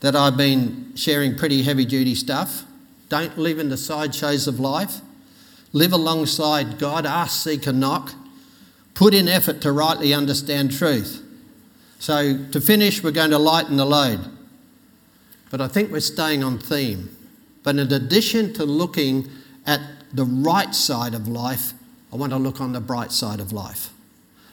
that 0.00 0.14
I've 0.14 0.36
been 0.36 0.92
sharing 0.94 1.36
pretty 1.36 1.62
heavy 1.62 1.84
duty 1.84 2.14
stuff, 2.14 2.64
Don't 3.08 3.38
live 3.38 3.58
in 3.58 3.70
the 3.70 3.76
sideshows 3.76 4.46
of 4.46 4.60
life. 4.60 5.00
Live 5.72 5.92
alongside 5.92 6.78
God, 6.78 7.06
ask, 7.06 7.42
seek, 7.42 7.66
and 7.66 7.80
knock. 7.80 8.12
Put 8.98 9.14
in 9.14 9.28
effort 9.28 9.60
to 9.60 9.70
rightly 9.70 10.12
understand 10.12 10.72
truth. 10.72 11.22
So, 12.00 12.44
to 12.46 12.60
finish, 12.60 13.00
we're 13.00 13.12
going 13.12 13.30
to 13.30 13.38
lighten 13.38 13.76
the 13.76 13.84
load. 13.84 14.18
But 15.52 15.60
I 15.60 15.68
think 15.68 15.92
we're 15.92 16.00
staying 16.00 16.42
on 16.42 16.58
theme. 16.58 17.16
But 17.62 17.76
in 17.76 17.92
addition 17.92 18.52
to 18.54 18.64
looking 18.64 19.30
at 19.64 19.80
the 20.12 20.24
right 20.24 20.74
side 20.74 21.14
of 21.14 21.28
life, 21.28 21.74
I 22.12 22.16
want 22.16 22.32
to 22.32 22.38
look 22.38 22.60
on 22.60 22.72
the 22.72 22.80
bright 22.80 23.12
side 23.12 23.38
of 23.38 23.52
life. 23.52 23.90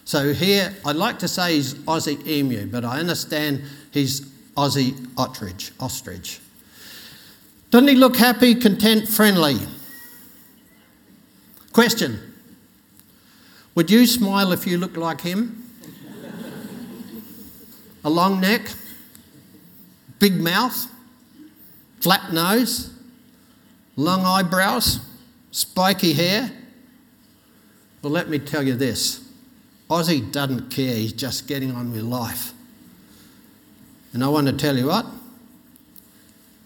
So 0.04 0.32
here, 0.32 0.72
I'd 0.84 0.94
like 0.94 1.18
to 1.18 1.28
say 1.28 1.56
he's 1.56 1.74
Aussie 1.74 2.24
emu, 2.24 2.68
but 2.68 2.84
I 2.84 3.00
understand 3.00 3.64
he's 3.90 4.20
Aussie 4.56 5.10
ostrich. 5.18 5.72
ostrich. 5.80 6.38
Doesn't 7.72 7.88
he 7.88 7.96
look 7.96 8.14
happy, 8.14 8.54
content, 8.54 9.08
friendly? 9.08 9.58
Question 11.72 12.35
Would 13.76 13.90
you 13.90 14.06
smile 14.06 14.52
if 14.52 14.66
you 14.66 14.78
looked 14.78 14.96
like 14.96 15.20
him? 15.20 15.62
A 18.02 18.10
long 18.10 18.40
neck, 18.40 18.70
big 20.18 20.40
mouth, 20.40 20.90
flat 22.00 22.32
nose, 22.32 22.90
long 23.96 24.24
eyebrows, 24.24 25.00
spiky 25.50 26.14
hair. 26.14 26.50
Well, 28.00 28.12
let 28.12 28.30
me 28.30 28.38
tell 28.38 28.62
you 28.62 28.74
this 28.74 29.28
Aussie 29.90 30.32
doesn't 30.32 30.70
care, 30.70 30.94
he's 30.94 31.12
just 31.12 31.46
getting 31.46 31.72
on 31.72 31.92
with 31.92 32.02
life. 32.02 32.54
And 34.14 34.24
I 34.24 34.28
want 34.28 34.46
to 34.46 34.54
tell 34.54 34.78
you 34.78 34.86
what? 34.86 35.04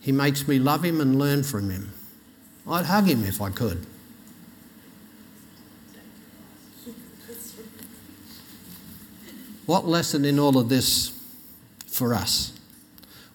He 0.01 0.13
makes 0.13 0.47
me 0.47 0.61
love 0.61 0.85
him 0.85 1.01
and 1.01 1.19
learn 1.19 1.43
from 1.43 1.71
him. 1.71 1.93
I'd 2.69 2.87
hug 2.87 3.07
him 3.07 3.25
if 3.25 3.41
I 3.41 3.51
could. 3.51 3.85
What 9.71 9.87
lesson 9.87 10.25
in 10.25 10.41
all 10.41 10.59
of 10.59 10.69
this 10.69 11.13
for 11.87 12.13
us? 12.13 12.59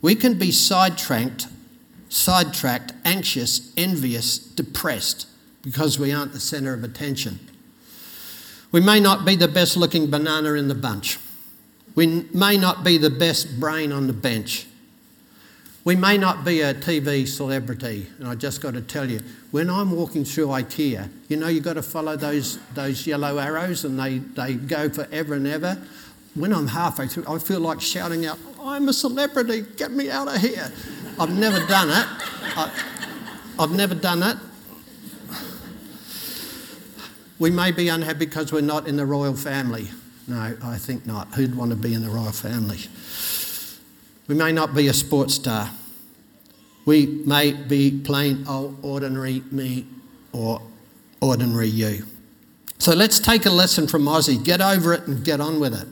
We 0.02 0.15
can 0.15 0.38
be 0.38 0.52
sidetracked, 0.52 1.48
sidetracked, 2.10 2.91
anxious, 3.06 3.71
envious, 3.78 4.38
depressed 4.38 5.28
because 5.62 5.98
we 5.98 6.12
aren't 6.12 6.34
the 6.34 6.41
centre 6.41 6.74
of 6.74 6.84
attention. 6.84 7.39
We 8.74 8.82
may 8.82 9.00
not 9.00 9.24
be 9.24 9.38
the 9.38 9.48
best 9.48 9.78
looking 9.78 10.10
banana 10.10 10.56
in 10.56 10.67
the 10.67 10.76
bunch. 10.76 11.19
We 11.95 12.28
may 12.34 12.58
not 12.58 12.84
be 12.84 12.98
the 12.98 13.10
best 13.10 13.58
brain 13.58 13.93
on 13.93 14.08
the 14.08 14.12
bench. 14.13 14.67
We 15.86 15.95
may 15.95 16.17
not 16.17 16.43
be 16.43 16.60
a 16.60 16.74
TV 16.74 17.26
celebrity, 17.30 18.08
and 18.19 18.28
I 18.28 18.36
just 18.36 18.60
got 18.60 18.74
to 18.74 18.82
tell 18.82 19.10
you, 19.10 19.21
when 19.52 19.69
I'm 19.69 19.91
walking 19.91 20.26
through 20.26 20.48
IKEA, 20.48 21.10
you 21.30 21.38
know 21.38 21.48
you've 21.48 21.63
got 21.63 21.76
to 21.76 21.84
follow 21.84 22.17
those, 22.17 22.60
those 22.74 23.08
yellow 23.08 23.38
arrows 23.38 23.86
and 23.86 23.98
they, 23.98 24.17
they 24.17 24.56
go 24.56 24.89
forever 24.89 25.36
and 25.36 25.48
ever 25.48 25.82
when 26.36 26.54
I'm 26.54 26.67
halfway 26.67 27.08
through, 27.08 27.26
I 27.28 27.39
feel 27.39 27.62
like 27.62 27.82
shouting 27.82 28.26
out, 28.26 28.38
I'm 28.62 28.89
a 28.89 28.93
celebrity, 28.93 29.62
get 29.78 29.91
me 29.91 30.10
out 30.10 30.28
of 30.28 30.38
here. 30.41 30.71
I've 31.17 31.34
never 31.34 31.65
done 31.65 31.89
it. 31.89 32.08
I, 32.58 32.71
have 33.60 33.71
never 33.71 33.95
done 33.95 34.21
it. 34.21 34.38
We 37.39 37.52
may 37.52 37.71
be 37.71 37.88
unhappy 37.88 38.26
because 38.26 38.52
we're 38.52 38.62
not 38.62 38.88
in 38.88 38.98
the 38.98 39.06
royal 39.06 39.36
family. 39.36 39.89
No, 40.28 40.56
I 40.62 40.78
think 40.78 41.06
not. 41.06 41.34
Who'd 41.36 41.56
want 41.56 41.71
to 41.71 41.78
be 41.78 41.93
in 41.93 42.04
the 42.04 42.10
royal 42.10 42.32
family? 42.32 42.80
We 44.28 44.36
may 44.36 44.52
not 44.52 44.74
be 44.74 44.88
a 44.88 44.93
sports 44.93 45.36
star. 45.36 45.69
We 46.86 47.06
may 47.26 47.54
be 47.54 48.02
plain 48.04 48.45
old 48.48 48.78
ordinary 48.82 49.41
me 49.52 49.86
or 50.34 50.62
ordinary 51.21 51.67
you. 51.67 52.06
So 52.78 52.93
let's 52.93 53.19
take 53.19 53.45
a 53.45 53.50
lesson 53.50 53.88
from 53.88 54.06
Ozzy. 54.06 54.43
Get 54.43 54.62
over 54.62 54.93
it 54.93 55.08
and 55.08 55.24
get 55.24 55.39
on 55.39 55.60
with 55.60 55.74
it. 55.74 55.88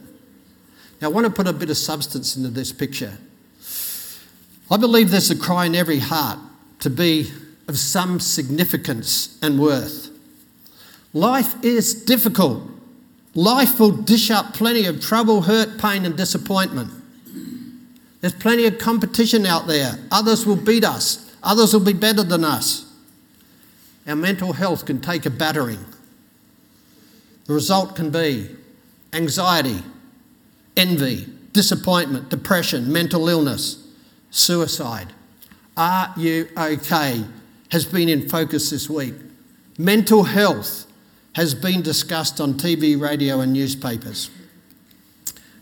Now, 1.01 1.09
I 1.09 1.11
want 1.11 1.25
to 1.25 1.31
put 1.31 1.47
a 1.47 1.53
bit 1.53 1.69
of 1.69 1.77
substance 1.77 2.35
into 2.37 2.49
this 2.49 2.71
picture. 2.71 3.17
I 4.71 4.77
believe 4.77 5.11
there's 5.11 5.29
a 5.29 5.37
cry 5.37 5.65
in 5.65 5.75
every 5.75 5.99
heart 5.99 6.39
to 6.79 6.89
be 6.89 7.31
of 7.67 7.77
some 7.77 8.19
significance 8.19 9.37
and 9.41 9.59
worth. 9.59 10.09
Life 11.13 11.63
is 11.63 11.93
difficult. 11.93 12.63
Life 13.35 13.79
will 13.79 13.91
dish 13.91 14.31
up 14.31 14.53
plenty 14.53 14.85
of 14.85 15.01
trouble, 15.01 15.41
hurt, 15.41 15.79
pain, 15.79 16.05
and 16.05 16.15
disappointment. 16.15 16.91
There's 18.21 18.33
plenty 18.33 18.65
of 18.65 18.77
competition 18.77 19.45
out 19.45 19.67
there. 19.67 19.99
Others 20.11 20.45
will 20.45 20.55
beat 20.55 20.83
us, 20.83 21.35
others 21.43 21.73
will 21.73 21.83
be 21.83 21.93
better 21.93 22.23
than 22.23 22.43
us. 22.43 22.89
Our 24.07 24.15
mental 24.15 24.53
health 24.53 24.85
can 24.85 25.01
take 25.01 25.25
a 25.25 25.29
battering. 25.29 25.83
The 27.45 27.53
result 27.53 27.95
can 27.95 28.09
be 28.09 28.49
anxiety, 29.11 29.83
envy, 30.75 31.27
disappointment, 31.51 32.29
depression, 32.29 32.91
mental 32.91 33.29
illness, 33.29 33.87
suicide. 34.31 35.13
Are 35.77 36.13
you 36.17 36.49
okay? 36.57 37.23
Has 37.71 37.85
been 37.85 38.09
in 38.09 38.29
focus 38.29 38.69
this 38.69 38.89
week. 38.89 39.13
Mental 39.77 40.23
health 40.23 40.85
has 41.33 41.55
been 41.55 41.81
discussed 41.81 42.39
on 42.39 42.53
TV, 42.53 42.99
radio, 42.99 43.39
and 43.39 43.53
newspapers. 43.53 44.29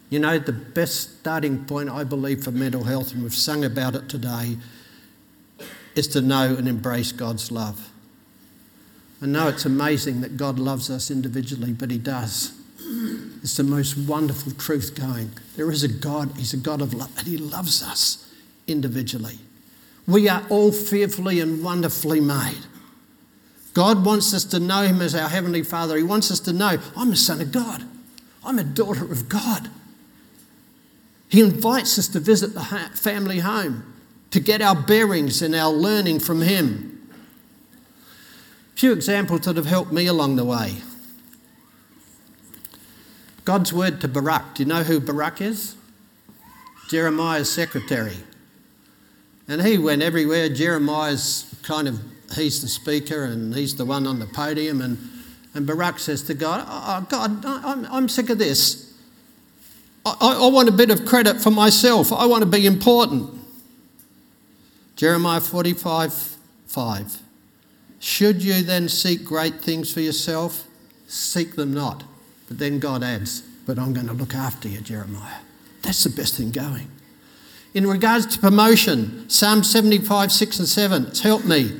You 0.09 0.19
know, 0.19 0.37
the 0.37 0.51
best 0.51 1.19
starting 1.19 1.63
point, 1.63 1.89
I 1.89 2.03
believe, 2.03 2.43
for 2.43 2.51
mental 2.51 2.83
health, 2.83 3.13
and 3.13 3.23
we've 3.23 3.33
sung 3.33 3.63
about 3.63 3.95
it 3.95 4.09
today, 4.09 4.57
is 5.95 6.07
to 6.09 6.21
know 6.21 6.55
and 6.55 6.67
embrace 6.67 7.13
God's 7.13 7.51
love. 7.51 7.89
I 9.21 9.27
know 9.27 9.47
it's 9.47 9.65
amazing 9.65 10.19
that 10.21 10.35
God 10.35 10.59
loves 10.59 10.89
us 10.89 11.09
individually, 11.09 11.71
but 11.71 11.91
He 11.91 11.97
does. 11.97 12.60
It's 13.43 13.57
the 13.57 13.63
most 13.63 13.97
wonderful 13.97 14.51
truth 14.53 14.95
going. 14.95 15.31
There 15.55 15.71
is 15.71 15.83
a 15.83 15.87
God, 15.87 16.31
He's 16.37 16.53
a 16.53 16.57
God 16.57 16.81
of 16.81 16.93
love, 16.93 17.11
and 17.17 17.27
He 17.27 17.37
loves 17.37 17.81
us 17.81 18.31
individually. 18.67 19.39
We 20.07 20.29
are 20.29 20.45
all 20.49 20.71
fearfully 20.71 21.39
and 21.39 21.63
wonderfully 21.63 22.19
made. 22.19 22.59
God 23.73 24.05
wants 24.05 24.33
us 24.33 24.43
to 24.45 24.59
know 24.59 24.83
Him 24.83 25.01
as 25.01 25.15
our 25.15 25.29
Heavenly 25.29 25.63
Father. 25.63 25.97
He 25.97 26.03
wants 26.03 26.29
us 26.31 26.39
to 26.41 26.53
know, 26.53 26.77
I'm 26.95 27.11
a 27.11 27.15
son 27.15 27.41
of 27.41 27.51
God, 27.51 27.83
I'm 28.43 28.59
a 28.59 28.63
daughter 28.63 29.11
of 29.11 29.29
God. 29.29 29.69
He 31.29 31.39
invites 31.39 31.97
us 31.97 32.09
to 32.09 32.19
visit 32.19 32.53
the 32.53 32.63
family 32.93 33.39
home, 33.39 33.93
to 34.31 34.39
get 34.39 34.61
our 34.61 34.75
bearings 34.75 35.41
and 35.41 35.55
our 35.55 35.71
learning 35.71 36.19
from 36.19 36.41
Him. 36.41 37.09
A 38.73 38.77
few 38.77 38.91
examples 38.91 39.41
that 39.41 39.55
have 39.55 39.65
helped 39.65 39.93
me 39.93 40.07
along 40.07 40.35
the 40.35 40.45
way. 40.45 40.81
God's 43.43 43.73
word 43.73 44.01
to 44.01 44.07
Baruch. 44.07 44.55
Do 44.55 44.63
you 44.63 44.69
know 44.69 44.83
who 44.83 44.99
Baruch 44.99 45.41
is? 45.41 45.75
Jeremiah's 46.89 47.51
secretary. 47.51 48.17
And 49.47 49.61
he 49.61 49.77
went 49.77 50.01
everywhere. 50.01 50.49
Jeremiah's 50.49 51.53
kind 51.63 51.87
of, 51.87 51.99
he's 52.35 52.61
the 52.61 52.67
speaker 52.67 53.23
and 53.23 53.55
he's 53.55 53.75
the 53.75 53.85
one 53.85 54.05
on 54.05 54.19
the 54.19 54.27
podium. 54.27 54.81
And, 54.81 54.97
and 55.53 55.65
Baruch 55.65 55.99
says 55.99 56.23
to 56.23 56.33
God, 56.33 56.65
oh, 56.67 57.05
God, 57.09 57.43
I'm, 57.45 57.85
I'm 57.85 58.09
sick 58.09 58.29
of 58.29 58.37
this. 58.37 58.93
I, 60.05 60.15
I 60.21 60.47
want 60.47 60.69
a 60.69 60.71
bit 60.71 60.89
of 60.89 61.05
credit 61.05 61.41
for 61.41 61.51
myself. 61.51 62.11
I 62.11 62.25
want 62.25 62.43
to 62.43 62.49
be 62.49 62.65
important. 62.65 63.39
Jeremiah 64.95 65.41
45 65.41 66.37
5. 66.67 67.21
Should 67.99 68.43
you 68.43 68.63
then 68.63 68.87
seek 68.87 69.25
great 69.25 69.61
things 69.61 69.93
for 69.93 69.99
yourself? 69.99 70.67
Seek 71.07 71.55
them 71.55 71.73
not. 71.73 72.03
But 72.51 72.59
then 72.59 72.79
God 72.79 73.01
adds, 73.01 73.43
But 73.65 73.79
I'm 73.79 73.93
going 73.93 74.07
to 74.07 74.13
look 74.13 74.35
after 74.35 74.67
you, 74.67 74.81
Jeremiah. 74.81 75.39
That's 75.83 76.03
the 76.03 76.09
best 76.09 76.35
thing 76.35 76.51
going. 76.51 76.91
In 77.73 77.87
regards 77.87 78.25
to 78.25 78.39
promotion, 78.39 79.29
Psalm 79.29 79.63
75, 79.63 80.33
6 80.33 80.59
and 80.59 80.67
7, 80.67 81.05
it's 81.05 81.21
helped 81.21 81.45
me. 81.45 81.79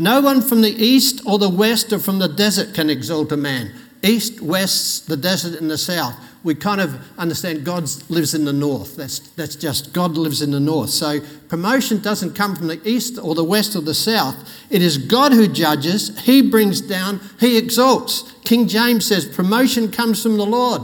No 0.00 0.20
one 0.20 0.42
from 0.42 0.62
the 0.62 0.72
east 0.72 1.22
or 1.24 1.38
the 1.38 1.48
west 1.48 1.92
or 1.92 2.00
from 2.00 2.18
the 2.18 2.26
desert 2.26 2.74
can 2.74 2.90
exalt 2.90 3.30
a 3.30 3.36
man. 3.36 3.72
East, 4.02 4.40
west, 4.40 5.06
the 5.06 5.16
desert, 5.16 5.60
and 5.60 5.70
the 5.70 5.78
south. 5.78 6.16
We 6.42 6.56
kind 6.56 6.80
of 6.80 6.98
understand 7.16 7.64
God 7.64 7.88
lives 8.08 8.34
in 8.34 8.44
the 8.44 8.52
north. 8.52 8.96
That's, 8.96 9.20
that's 9.20 9.54
just 9.54 9.92
God 9.92 10.16
lives 10.16 10.42
in 10.42 10.50
the 10.50 10.58
north. 10.58 10.90
So 10.90 11.20
promotion 11.48 12.02
doesn't 12.02 12.34
come 12.34 12.56
from 12.56 12.66
the 12.66 12.80
east 12.84 13.16
or 13.16 13.36
the 13.36 13.44
west 13.44 13.76
or 13.76 13.82
the 13.82 13.94
south. 13.94 14.34
It 14.70 14.82
is 14.82 14.98
God 14.98 15.32
who 15.32 15.48
judges, 15.48 16.18
He 16.20 16.42
brings 16.42 16.80
down, 16.80 17.20
He 17.40 17.58
exalts. 17.58 18.32
King 18.44 18.68
James 18.68 19.06
says, 19.06 19.26
promotion 19.26 19.90
comes 19.90 20.22
from 20.22 20.36
the 20.36 20.46
Lord. 20.46 20.82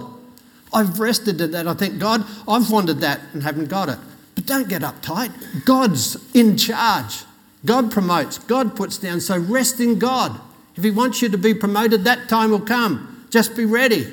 I've 0.72 0.98
rested 0.98 1.40
in 1.40 1.52
that. 1.52 1.68
I 1.68 1.74
think, 1.74 1.98
God, 1.98 2.26
I've 2.48 2.70
wanted 2.70 3.00
that 3.00 3.20
and 3.32 3.42
haven't 3.42 3.68
got 3.68 3.88
it. 3.88 3.98
But 4.34 4.46
don't 4.46 4.68
get 4.68 4.82
uptight. 4.82 5.64
God's 5.64 6.34
in 6.34 6.56
charge. 6.56 7.22
God 7.64 7.90
promotes, 7.90 8.38
God 8.38 8.76
puts 8.76 8.98
down. 8.98 9.20
So 9.20 9.38
rest 9.38 9.80
in 9.80 9.98
God. 9.98 10.38
If 10.74 10.84
He 10.84 10.90
wants 10.90 11.22
you 11.22 11.28
to 11.28 11.38
be 11.38 11.54
promoted, 11.54 12.04
that 12.04 12.28
time 12.28 12.50
will 12.50 12.60
come. 12.60 13.26
Just 13.30 13.56
be 13.56 13.64
ready. 13.64 14.06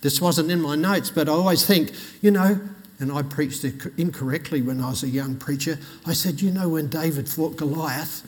This 0.00 0.20
wasn't 0.20 0.50
in 0.50 0.60
my 0.60 0.76
notes, 0.76 1.10
but 1.10 1.28
I 1.28 1.32
always 1.32 1.66
think, 1.66 1.92
you 2.22 2.30
know, 2.30 2.60
and 2.98 3.12
I 3.12 3.22
preached 3.22 3.64
it 3.64 3.74
incorrectly 3.98 4.62
when 4.62 4.80
I 4.80 4.90
was 4.90 5.02
a 5.02 5.08
young 5.08 5.36
preacher. 5.36 5.78
I 6.06 6.12
said, 6.12 6.40
you 6.40 6.50
know, 6.50 6.68
when 6.70 6.88
David 6.88 7.28
fought 7.28 7.56
Goliath, 7.56 8.26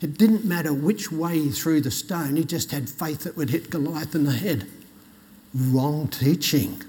It 0.00 0.16
didn't 0.16 0.44
matter 0.44 0.72
which 0.72 1.12
way 1.12 1.38
he 1.38 1.50
threw 1.50 1.80
the 1.80 1.90
stone, 1.90 2.36
he 2.36 2.44
just 2.44 2.70
had 2.70 2.88
faith 2.88 3.24
that 3.24 3.36
would 3.36 3.50
hit 3.50 3.70
Goliath 3.70 4.14
in 4.14 4.24
the 4.24 4.32
head. 4.32 4.66
Wrong 5.54 6.08
teaching. 6.08 6.82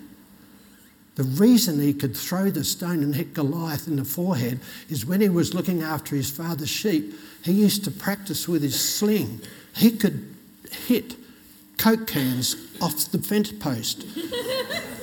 The 1.15 1.23
reason 1.23 1.81
he 1.81 1.93
could 1.93 2.15
throw 2.15 2.49
the 2.49 2.63
stone 2.63 3.03
and 3.03 3.13
hit 3.13 3.33
Goliath 3.33 3.87
in 3.87 3.97
the 3.97 4.05
forehead 4.05 4.61
is 4.89 5.05
when 5.05 5.19
he 5.19 5.27
was 5.27 5.53
looking 5.53 5.81
after 5.81 6.15
his 6.15 6.31
father's 6.31 6.69
sheep, 6.69 7.13
he 7.43 7.51
used 7.51 7.83
to 7.83 7.91
practice 7.91 8.47
with 8.47 8.63
his 8.63 8.79
sling. 8.79 9.41
He 9.75 9.91
could 9.91 10.33
hit 10.87 11.15
Coke 11.77 12.07
cans 12.07 12.55
off 12.79 13.11
the 13.11 13.17
fence 13.17 13.51
post. 13.51 14.03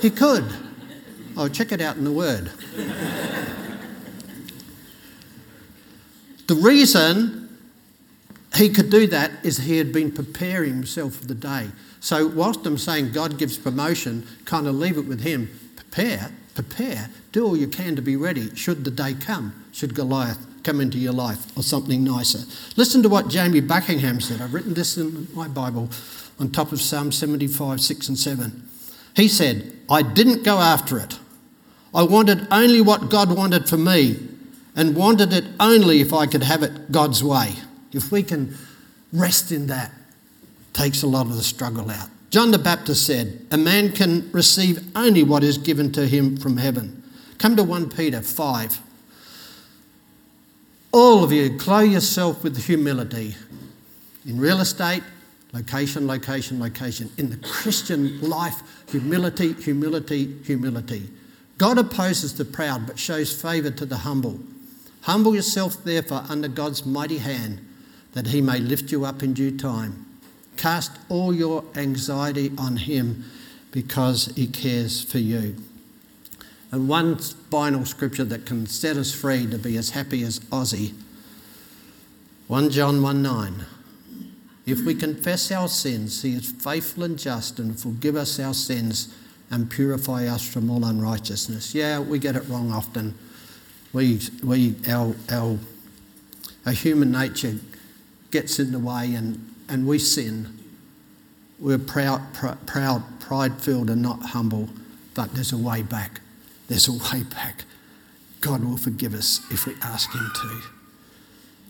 he 0.01 0.09
could. 0.09 0.45
Oh, 1.37 1.47
check 1.47 1.71
it 1.71 1.79
out 1.79 1.97
in 1.97 2.05
the 2.05 2.11
Word. 2.11 2.51
the 6.47 6.55
reason 6.55 7.48
he 8.55 8.69
could 8.69 8.89
do 8.89 9.07
that 9.07 9.31
is 9.43 9.57
he 9.57 9.77
had 9.77 9.93
been 9.93 10.11
preparing 10.11 10.73
himself 10.73 11.15
for 11.15 11.25
the 11.25 11.35
day. 11.35 11.69
So, 11.99 12.27
whilst 12.27 12.65
I'm 12.65 12.77
saying 12.77 13.11
God 13.11 13.37
gives 13.37 13.57
promotion, 13.57 14.25
kind 14.45 14.67
of 14.67 14.75
leave 14.75 14.97
it 14.97 15.05
with 15.05 15.21
him. 15.21 15.49
Prepare, 15.75 16.31
prepare, 16.55 17.09
do 17.31 17.45
all 17.45 17.57
you 17.57 17.67
can 17.67 17.95
to 17.95 18.01
be 18.01 18.15
ready 18.15 18.55
should 18.55 18.85
the 18.85 18.91
day 18.91 19.13
come, 19.13 19.65
should 19.71 19.93
Goliath 19.93 20.45
come 20.63 20.81
into 20.81 20.97
your 20.97 21.13
life 21.13 21.57
or 21.57 21.63
something 21.63 22.03
nicer. 22.03 22.39
Listen 22.75 23.03
to 23.03 23.09
what 23.09 23.29
Jamie 23.29 23.61
Buckingham 23.61 24.19
said. 24.19 24.41
I've 24.41 24.53
written 24.53 24.73
this 24.73 24.97
in 24.97 25.27
my 25.33 25.47
Bible 25.47 25.89
on 26.39 26.51
top 26.51 26.71
of 26.71 26.81
Psalm 26.81 27.11
75, 27.11 27.81
6 27.81 28.09
and 28.09 28.17
7. 28.17 28.69
He 29.15 29.27
said, 29.27 29.73
I 29.89 30.01
didn't 30.01 30.43
go 30.43 30.57
after 30.59 30.97
it. 30.99 31.19
I 31.93 32.03
wanted 32.03 32.47
only 32.51 32.81
what 32.81 33.09
God 33.09 33.35
wanted 33.35 33.67
for 33.67 33.77
me 33.77 34.17
and 34.75 34.95
wanted 34.95 35.33
it 35.33 35.45
only 35.59 36.01
if 36.01 36.13
I 36.13 36.27
could 36.27 36.43
have 36.43 36.63
it 36.63 36.91
God's 36.91 37.23
way. 37.23 37.55
If 37.91 38.11
we 38.11 38.23
can 38.23 38.55
rest 39.11 39.51
in 39.51 39.67
that, 39.67 39.91
takes 40.73 41.03
a 41.03 41.07
lot 41.07 41.25
of 41.25 41.35
the 41.35 41.43
struggle 41.43 41.89
out. 41.89 42.09
John 42.29 42.51
the 42.51 42.59
Baptist 42.59 43.05
said, 43.05 43.45
A 43.51 43.57
man 43.57 43.91
can 43.91 44.29
receive 44.31 44.85
only 44.95 45.23
what 45.23 45.43
is 45.43 45.57
given 45.57 45.91
to 45.93 46.05
him 46.05 46.37
from 46.37 46.57
heaven. 46.57 47.03
Come 47.39 47.55
to 47.55 47.63
1 47.63 47.89
Peter 47.89 48.21
5. 48.21 48.79
All 50.91 51.23
of 51.23 51.31
you, 51.31 51.57
clothe 51.57 51.91
yourself 51.91 52.43
with 52.43 52.65
humility. 52.65 53.35
In 54.25 54.39
real 54.39 54.59
estate, 54.59 55.03
location, 55.53 56.05
location, 56.07 56.59
location. 56.59 57.09
In 57.17 57.29
the 57.29 57.37
Christian 57.37 58.21
life, 58.21 58.61
humility, 58.89 59.53
humility, 59.53 60.35
humility. 60.43 61.09
God 61.57 61.77
opposes 61.77 62.35
the 62.35 62.45
proud 62.45 62.87
but 62.87 62.99
shows 62.99 63.39
favour 63.39 63.71
to 63.71 63.85
the 63.85 63.97
humble. 63.97 64.39
Humble 65.01 65.35
yourself, 65.35 65.83
therefore, 65.83 66.23
under 66.29 66.47
God's 66.47 66.85
mighty 66.85 67.17
hand, 67.17 67.65
that 68.13 68.27
he 68.27 68.41
may 68.41 68.59
lift 68.59 68.91
you 68.91 69.05
up 69.05 69.23
in 69.23 69.33
due 69.33 69.57
time. 69.57 70.05
Cast 70.57 70.91
all 71.09 71.33
your 71.33 71.63
anxiety 71.75 72.51
on 72.57 72.77
him 72.77 73.23
because 73.71 74.27
he 74.35 74.47
cares 74.47 75.03
for 75.03 75.19
you. 75.19 75.55
And 76.71 76.87
one 76.87 77.17
final 77.17 77.85
scripture 77.85 78.25
that 78.25 78.45
can 78.45 78.67
set 78.67 78.97
us 78.97 79.13
free 79.13 79.47
to 79.47 79.57
be 79.57 79.77
as 79.77 79.91
happy 79.91 80.23
as 80.23 80.39
Ozzy 80.51 80.93
1 82.47 82.71
John 82.71 83.03
1 83.03 83.21
9. 83.21 83.65
If 84.65 84.83
we 84.83 84.95
confess 84.95 85.51
our 85.51 85.67
sins, 85.67 86.23
he 86.23 86.33
is 86.33 86.51
faithful 86.51 87.03
and 87.03 87.17
just 87.17 87.59
and 87.59 87.79
forgive 87.79 88.15
us 88.15 88.39
our 88.39 88.55
sins 88.55 89.15
and 89.51 89.69
purify 89.69 90.25
us 90.25 90.47
from 90.51 90.69
all 90.69 90.85
unrighteousness. 90.85 91.73
Yeah, 91.75 91.99
we 91.99 92.19
get 92.19 92.35
it 92.35 92.47
wrong 92.47 92.71
often. 92.71 93.15
We, 93.93 94.19
we, 94.43 94.75
our, 94.87 95.15
our, 95.29 95.57
our 96.65 96.71
human 96.71 97.11
nature 97.11 97.59
gets 98.31 98.59
in 98.59 98.71
the 98.71 98.79
way 98.79 99.13
and, 99.13 99.53
and 99.67 99.87
we 99.87 99.99
sin. 99.99 100.57
We're 101.59 101.77
proud, 101.77 102.33
pr- 102.33 102.55
proud 102.65 103.03
pride 103.29 103.61
filled, 103.61 103.91
and 103.91 104.01
not 104.01 104.19
humble, 104.21 104.69
but 105.13 105.35
there's 105.35 105.53
a 105.53 105.57
way 105.57 105.83
back. 105.83 106.19
There's 106.67 106.87
a 106.87 106.91
way 107.13 107.23
back. 107.23 107.63
God 108.41 108.63
will 108.63 108.77
forgive 108.77 109.13
us 109.13 109.39
if 109.51 109.67
we 109.67 109.75
ask 109.83 110.11
Him 110.11 110.31
to. 110.33 110.61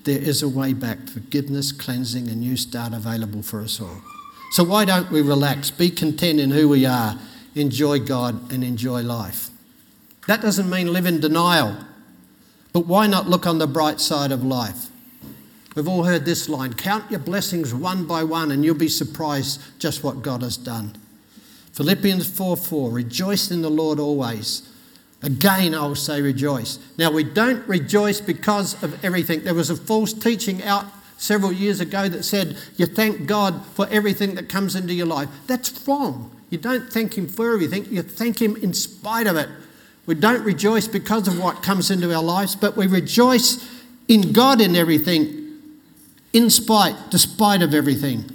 There 0.06 0.22
is 0.22 0.42
a 0.42 0.48
way 0.48 0.72
back 0.72 1.10
forgiveness, 1.10 1.74
cleansing, 1.74 2.30
and 2.30 2.40
new 2.40 2.56
start 2.56 2.94
available 2.94 3.42
for 3.42 3.60
us 3.60 3.82
all. 3.82 4.02
So, 4.52 4.64
why 4.64 4.86
don't 4.86 5.12
we 5.12 5.22
relax, 5.22 5.70
be 5.70 5.90
content 5.90 6.40
in 6.40 6.52
who 6.52 6.70
we 6.70 6.86
are, 6.86 7.20
enjoy 7.56 8.00
God, 8.00 8.52
and 8.54 8.64
enjoy 8.64 9.02
life? 9.02 9.50
That 10.28 10.42
doesn't 10.42 10.70
mean 10.70 10.94
live 10.94 11.06
in 11.06 11.20
denial, 11.20 11.76
but 12.72 12.86
why 12.86 13.08
not 13.08 13.28
look 13.28 13.46
on 13.46 13.58
the 13.58 13.68
bright 13.68 14.00
side 14.00 14.32
of 14.32 14.46
life? 14.46 14.89
We've 15.80 15.88
all 15.88 16.04
heard 16.04 16.26
this 16.26 16.50
line 16.50 16.74
count 16.74 17.10
your 17.10 17.22
blessings 17.22 17.74
one 17.74 18.06
by 18.06 18.22
one, 18.22 18.52
and 18.52 18.66
you'll 18.66 18.76
be 18.76 18.90
surprised 18.90 19.62
just 19.80 20.04
what 20.04 20.22
God 20.22 20.42
has 20.42 20.58
done. 20.58 20.94
Philippians 21.72 22.30
4 22.30 22.58
4 22.58 22.92
Rejoice 22.92 23.50
in 23.50 23.62
the 23.62 23.70
Lord 23.70 23.98
always. 23.98 24.70
Again, 25.24 25.74
I 25.74 25.88
will 25.88 25.96
say 25.96 26.22
rejoice. 26.22 26.80
Now, 26.98 27.14
we 27.14 27.24
don't 27.24 27.66
rejoice 27.66 28.20
because 28.20 28.84
of 28.84 29.06
everything. 29.06 29.46
There 29.46 29.54
was 29.54 29.70
a 29.70 29.76
false 29.78 30.12
teaching 30.12 30.62
out 30.64 30.86
several 31.18 31.54
years 31.54 31.80
ago 31.80 32.10
that 32.10 32.24
said 32.24 32.58
you 32.76 32.86
thank 32.86 33.26
God 33.26 33.66
for 33.68 33.88
everything 33.88 34.36
that 34.36 34.50
comes 34.50 34.76
into 34.76 34.94
your 34.94 35.08
life. 35.08 35.30
That's 35.48 35.88
wrong. 35.88 36.30
You 36.50 36.58
don't 36.58 36.92
thank 36.92 37.18
Him 37.18 37.30
for 37.30 37.54
everything, 37.54 37.86
you 37.86 38.02
thank 38.02 38.42
Him 38.42 38.58
in 38.58 38.74
spite 38.74 39.28
of 39.28 39.38
it. 39.38 39.48
We 40.06 40.16
don't 40.16 40.44
rejoice 40.44 40.90
because 40.90 41.30
of 41.30 41.42
what 41.42 41.64
comes 41.64 41.90
into 41.90 42.14
our 42.14 42.22
lives, 42.22 42.54
but 42.54 42.76
we 42.76 42.86
rejoice 42.86 43.66
in 44.10 44.34
God 44.34 44.60
in 44.60 44.76
everything, 44.76 45.39
in 46.34 46.50
spite, 46.50 46.96
despite 47.10 47.62
of 47.62 47.74
everything. 47.74 48.26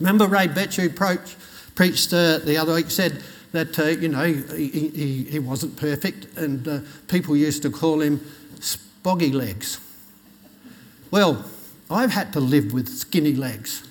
Remember 0.00 0.26
Ray 0.26 0.46
Betcher 0.46 0.88
preached 0.90 2.12
uh, 2.12 2.38
the 2.38 2.56
other 2.56 2.74
week, 2.74 2.90
said, 2.90 3.22
that, 3.52 3.78
uh, 3.78 3.84
you 3.84 4.08
know, 4.08 4.24
he, 4.24 4.68
he, 4.68 5.24
he 5.24 5.38
wasn't 5.38 5.76
perfect 5.76 6.36
and 6.36 6.68
uh, 6.68 6.80
people 7.08 7.36
used 7.36 7.62
to 7.62 7.70
call 7.70 8.00
him 8.00 8.18
spoggy 8.60 9.32
legs. 9.32 9.80
Well, 11.10 11.44
I've 11.90 12.10
had 12.10 12.32
to 12.34 12.40
live 12.40 12.72
with 12.72 12.88
skinny 12.88 13.34
legs. 13.34 13.82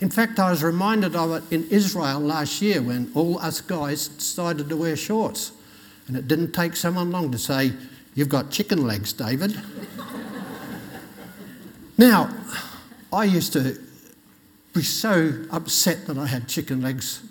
In 0.00 0.10
fact, 0.10 0.40
I 0.40 0.50
was 0.50 0.62
reminded 0.62 1.14
of 1.14 1.30
it 1.32 1.54
in 1.54 1.68
Israel 1.68 2.20
last 2.20 2.60
year 2.60 2.82
when 2.82 3.12
all 3.14 3.38
us 3.38 3.60
guys 3.60 4.08
decided 4.08 4.68
to 4.68 4.76
wear 4.76 4.96
shorts. 4.96 5.52
And 6.08 6.16
it 6.16 6.26
didn't 6.26 6.52
take 6.52 6.74
someone 6.74 7.10
long 7.10 7.30
to 7.30 7.38
say, 7.38 7.72
You've 8.16 8.28
got 8.28 8.50
chicken 8.50 8.84
legs, 8.84 9.12
David. 9.12 9.60
Now, 12.00 12.34
I 13.12 13.24
used 13.24 13.52
to 13.52 13.78
be 14.74 14.82
so 14.82 15.44
upset 15.52 16.06
that 16.06 16.18
I 16.18 16.26
had 16.26 16.48
chicken 16.48 16.80
legs 16.80 17.22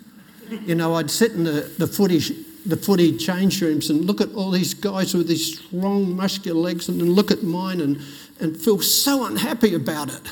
you 0.50 0.74
know, 0.74 0.94
I'd 0.94 1.10
sit 1.10 1.32
in 1.32 1.44
the, 1.44 1.70
the 1.78 1.86
footy 1.86 2.20
the 2.66 2.76
footy 2.76 3.16
change 3.16 3.62
rooms 3.62 3.88
and 3.88 4.04
look 4.04 4.20
at 4.20 4.34
all 4.34 4.50
these 4.50 4.74
guys 4.74 5.14
with 5.14 5.28
these 5.28 5.58
strong 5.58 6.14
muscular 6.14 6.60
legs 6.60 6.90
and 6.90 7.00
then 7.00 7.10
look 7.10 7.30
at 7.30 7.42
mine 7.42 7.80
and, 7.80 8.02
and 8.38 8.54
feel 8.54 8.78
so 8.82 9.24
unhappy 9.24 9.74
about 9.74 10.12
it. 10.12 10.30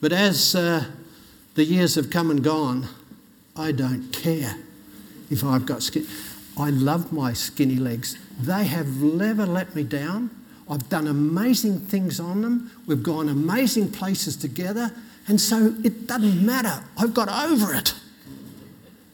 But 0.00 0.12
as 0.12 0.54
uh, 0.54 0.84
the 1.54 1.64
years 1.64 1.96
have 1.96 2.10
come 2.10 2.30
and 2.30 2.44
gone, 2.44 2.86
I 3.56 3.72
don't 3.72 4.12
care 4.12 4.54
if 5.28 5.42
I've 5.42 5.66
got 5.66 5.82
skin. 5.82 6.06
I 6.56 6.70
love 6.70 7.12
my 7.12 7.32
skinny 7.32 7.76
legs. 7.76 8.16
They 8.38 8.64
have 8.66 9.02
never 9.02 9.46
let 9.46 9.74
me 9.74 9.82
down. 9.82 10.30
I've 10.68 10.88
done 10.88 11.06
amazing 11.06 11.80
things 11.80 12.18
on 12.18 12.42
them. 12.42 12.70
We've 12.86 13.02
gone 13.02 13.28
amazing 13.28 13.92
places 13.92 14.36
together. 14.36 14.92
And 15.28 15.40
so 15.40 15.74
it 15.84 16.06
doesn't 16.06 16.44
matter. 16.44 16.82
I've 16.98 17.14
got 17.14 17.28
over 17.28 17.74
it. 17.74 17.94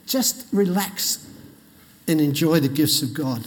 Just 0.07 0.47
relax 0.53 1.27
and 2.09 2.21
enjoy 2.21 2.61
the 2.61 2.69
gifts 2.69 3.03
of 3.03 3.15
God. 3.15 3.47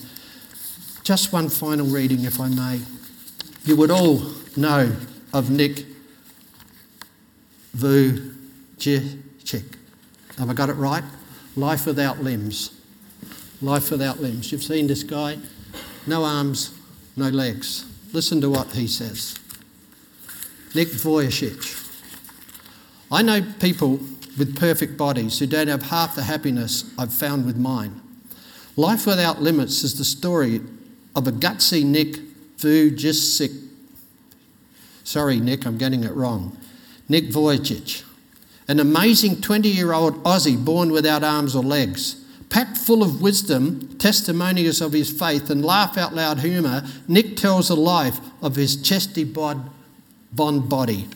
Just 1.04 1.34
one 1.34 1.50
final 1.50 1.86
reading, 1.86 2.24
if 2.24 2.39
I 2.39 2.50
may. 2.50 2.82
You 3.65 3.76
would 3.76 3.91
all 3.91 4.22
know 4.56 4.96
of 5.34 5.50
Nick 5.50 5.86
Vujicic. 7.76 9.64
Have 10.38 10.49
I 10.49 10.53
got 10.53 10.70
it 10.70 10.74
right? 10.74 11.03
Life 11.56 11.86
without 11.86 12.24
limbs. 12.24 12.72
Life 13.62 13.91
without 13.91 14.20
limbs. 14.20 14.51
You've 14.51 14.64
seen 14.64 14.88
this 14.88 15.03
guy? 15.03 15.38
No 16.08 16.24
arms, 16.24 16.74
no 17.16 17.30
legs. 17.30 17.86
Listen 18.16 18.39
to 18.39 18.49
what 18.49 18.72
he 18.72 18.88
says. 18.88 19.38
Nick 20.74 20.88
Vujicic. 20.88 21.82
I 23.11 23.22
know 23.22 23.41
people 23.59 23.99
with 24.38 24.55
perfect 24.57 24.95
bodies 24.95 25.38
who 25.38 25.45
don't 25.45 25.68
have 25.68 25.84
half 25.84 26.16
the 26.16 26.24
happiness 26.24 26.89
I've 26.97 27.13
found 27.13 27.45
with 27.45 27.57
mine. 27.57 27.99
Life 28.78 29.05
Without 29.05 29.41
Limits 29.41 29.84
is 29.84 29.97
the 29.97 30.05
story 30.05 30.61
of 31.13 31.28
a 31.28 31.32
gutsy 31.34 31.84
Nick 31.84 32.22
Vujicic. 32.57 33.51
Sorry, 35.03 35.41
Nick, 35.41 35.66
I'm 35.66 35.78
getting 35.78 36.05
it 36.05 36.13
wrong. 36.13 36.57
Nick 37.09 37.26
Vujicic, 37.26 38.05
an 38.70 38.80
amazing 38.80 39.41
20 39.41 39.68
year 39.68 39.91
old 39.91 40.24
Aussie 40.24 40.63
born 40.63 40.93
without 40.93 41.22
arms 41.22 41.53
or 41.53 41.63
legs. 41.63 42.24
Packed 42.56 42.78
full 42.78 43.03
of 43.03 43.22
wisdom, 43.22 43.97
testimonies 43.97 44.80
of 44.80 44.93
his 44.93 45.12
faith, 45.12 45.49
and 45.49 45.66
laugh 45.66 45.97
out 45.97 46.16
loud 46.16 46.39
humour, 46.39 46.88
Nick 47.06 47.36
tells 47.36 47.68
the 47.68 47.76
life 47.76 48.22
of 48.41 48.56
his 48.56 48.82
chesty 48.82 49.26
bod, 49.26 49.70
bond 50.32 50.70
body. 50.70 51.10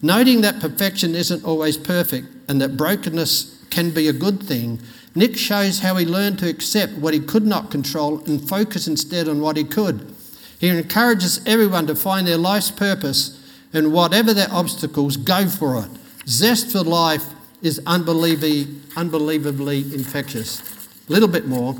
Noting 0.00 0.40
that 0.40 0.58
perfection 0.58 1.14
isn't 1.14 1.44
always 1.44 1.76
perfect 1.76 2.28
and 2.48 2.62
that 2.62 2.78
brokenness 2.78 3.62
can 3.68 3.90
be 3.90 4.08
a 4.08 4.14
good 4.14 4.42
thing, 4.42 4.80
Nick 5.14 5.36
shows 5.36 5.80
how 5.80 5.96
he 5.96 6.06
learned 6.06 6.38
to 6.38 6.48
accept 6.48 6.94
what 6.94 7.12
he 7.12 7.20
could 7.20 7.44
not 7.44 7.70
control 7.70 8.24
and 8.24 8.48
focus 8.48 8.88
instead 8.88 9.28
on 9.28 9.42
what 9.42 9.58
he 9.58 9.64
could. 9.64 10.10
He 10.58 10.68
encourages 10.68 11.42
everyone 11.44 11.88
to 11.88 11.94
find 11.94 12.26
their 12.26 12.38
life's 12.38 12.70
purpose 12.70 13.38
and 13.74 13.92
whatever 13.92 14.32
their 14.32 14.50
obstacles, 14.50 15.18
go 15.18 15.46
for 15.46 15.84
it. 15.84 15.90
Zest 16.26 16.72
for 16.72 16.82
life 16.82 17.26
is 17.62 17.80
unbelievably, 17.86 18.66
unbelievably 18.96 19.94
infectious. 19.94 20.60
A 21.08 21.12
little 21.12 21.28
bit 21.28 21.46
more 21.46 21.76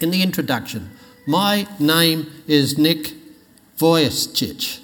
in 0.00 0.10
the 0.10 0.22
introduction. 0.22 0.90
My 1.26 1.66
name 1.78 2.30
is 2.46 2.76
Nick 2.76 3.14
Vujicic. 3.78 4.80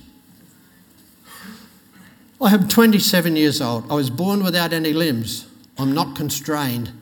I 2.41 2.55
am 2.55 2.69
27 2.69 3.35
years 3.35 3.61
old. 3.61 3.91
I 3.91 3.95
was 3.95 4.11
born 4.11 4.45
without 4.45 4.73
any 4.73 4.93
limbs. 4.93 5.47
I'm 5.77 5.93
not 5.93 6.15
constrained, 6.15 6.93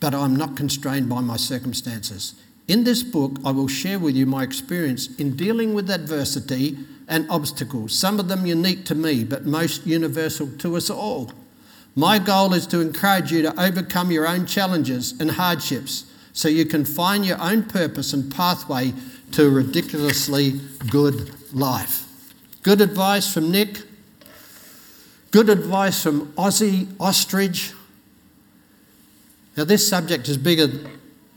but 0.00 0.14
I'm 0.14 0.34
not 0.34 0.56
constrained 0.56 1.08
by 1.08 1.20
my 1.20 1.36
circumstances. 1.36 2.34
In 2.66 2.84
this 2.84 3.02
book, 3.02 3.36
I 3.44 3.50
will 3.50 3.68
share 3.68 3.98
with 3.98 4.16
you 4.16 4.26
my 4.26 4.42
experience 4.42 5.14
in 5.16 5.36
dealing 5.36 5.74
with 5.74 5.90
adversity 5.90 6.78
and 7.08 7.26
obstacles, 7.30 7.96
some 7.96 8.18
of 8.18 8.28
them 8.28 8.46
unique 8.46 8.84
to 8.86 8.94
me, 8.94 9.22
but 9.22 9.44
most 9.44 9.86
universal 9.86 10.48
to 10.58 10.76
us 10.76 10.90
all. 10.90 11.30
My 11.98 12.18
goal 12.18 12.52
is 12.52 12.66
to 12.68 12.80
encourage 12.80 13.32
you 13.32 13.40
to 13.42 13.58
overcome 13.58 14.10
your 14.10 14.28
own 14.28 14.44
challenges 14.44 15.18
and 15.18 15.30
hardships 15.30 16.04
so 16.34 16.46
you 16.46 16.66
can 16.66 16.84
find 16.84 17.24
your 17.24 17.40
own 17.40 17.62
purpose 17.64 18.12
and 18.12 18.32
pathway 18.32 18.92
to 19.32 19.46
a 19.46 19.50
ridiculously 19.50 20.60
good 20.90 21.32
life. 21.54 22.06
Good 22.62 22.82
advice 22.82 23.32
from 23.32 23.50
Nick. 23.50 23.82
Good 25.30 25.48
advice 25.48 26.02
from 26.02 26.32
Aussie 26.34 26.86
Ostrich. 27.00 27.72
Now, 29.56 29.64
this 29.64 29.88
subject 29.88 30.28
is 30.28 30.36
bigger 30.36 30.68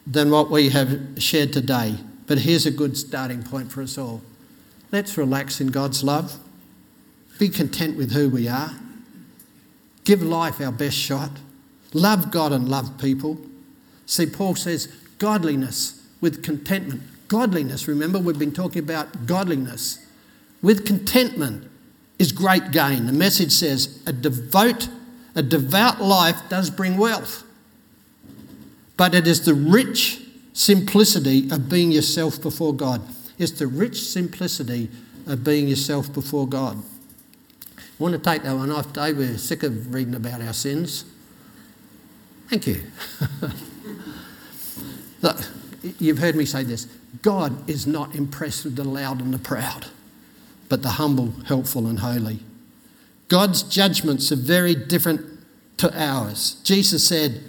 than 0.05 0.29
what 0.29 0.51
we 0.51 0.69
have 0.69 0.99
shared 1.17 1.53
today. 1.53 1.95
But 2.27 2.39
here's 2.39 2.65
a 2.65 2.71
good 2.71 2.97
starting 2.97 3.43
point 3.43 3.71
for 3.71 3.81
us 3.81 3.97
all. 3.97 4.21
Let's 4.91 5.17
relax 5.17 5.61
in 5.61 5.67
God's 5.67 6.03
love. 6.03 6.37
Be 7.37 7.47
content 7.47 7.95
with 7.95 8.11
who 8.11 8.29
we 8.29 8.49
are. 8.49 8.73
Give 10.09 10.23
life 10.23 10.59
our 10.59 10.71
best 10.71 10.97
shot. 10.97 11.29
Love 11.93 12.31
God 12.31 12.51
and 12.51 12.67
love 12.67 12.97
people. 12.97 13.37
See, 14.07 14.25
Paul 14.25 14.55
says 14.55 14.87
godliness 15.19 16.03
with 16.19 16.41
contentment. 16.41 17.03
Godliness, 17.27 17.87
remember, 17.87 18.17
we've 18.17 18.39
been 18.39 18.51
talking 18.51 18.81
about 18.81 19.27
godliness. 19.27 20.03
With 20.63 20.83
contentment 20.83 21.69
is 22.17 22.31
great 22.31 22.71
gain. 22.71 23.05
The 23.05 23.13
message 23.13 23.51
says 23.51 24.01
a 24.07 24.11
devout, 24.11 24.89
a 25.35 25.43
devout 25.43 26.01
life 26.01 26.41
does 26.49 26.71
bring 26.71 26.97
wealth 26.97 27.43
but 28.99 29.15
it 29.15 29.25
is 29.25 29.45
the 29.45 29.53
rich 29.53 30.19
simplicity 30.51 31.49
of 31.51 31.69
being 31.69 31.89
yourself 31.89 32.41
before 32.41 32.73
God. 32.73 33.01
It's 33.37 33.53
the 33.53 33.65
rich 33.65 34.01
simplicity 34.01 34.89
of 35.25 35.41
being 35.41 35.69
yourself 35.69 36.11
before 36.11 36.45
God. 36.45 36.83
Want 37.99 38.13
to 38.13 38.19
take 38.19 38.43
that 38.43 38.55
one 38.55 38.71
off, 38.71 38.93
Dave. 38.93 39.17
We're 39.17 39.37
sick 39.37 39.61
of 39.63 39.93
reading 39.93 40.15
about 40.15 40.41
our 40.41 40.53
sins. 40.53 41.03
Thank 42.49 42.65
you. 42.65 42.81
Look, 45.21 45.37
you've 45.99 46.19
heard 46.19 46.35
me 46.35 46.45
say 46.45 46.63
this 46.63 46.85
God 47.21 47.69
is 47.69 47.85
not 47.85 48.15
impressed 48.15 48.63
with 48.63 48.77
the 48.77 48.85
loud 48.85 49.21
and 49.21 49.33
the 49.33 49.37
proud, 49.37 49.87
but 50.69 50.81
the 50.81 50.91
humble, 50.91 51.33
helpful, 51.45 51.87
and 51.87 51.99
holy. 51.99 52.39
God's 53.27 53.63
judgments 53.63 54.31
are 54.31 54.37
very 54.37 54.73
different 54.73 55.21
to 55.77 56.01
ours. 56.01 56.55
Jesus 56.63 57.05
said, 57.05 57.43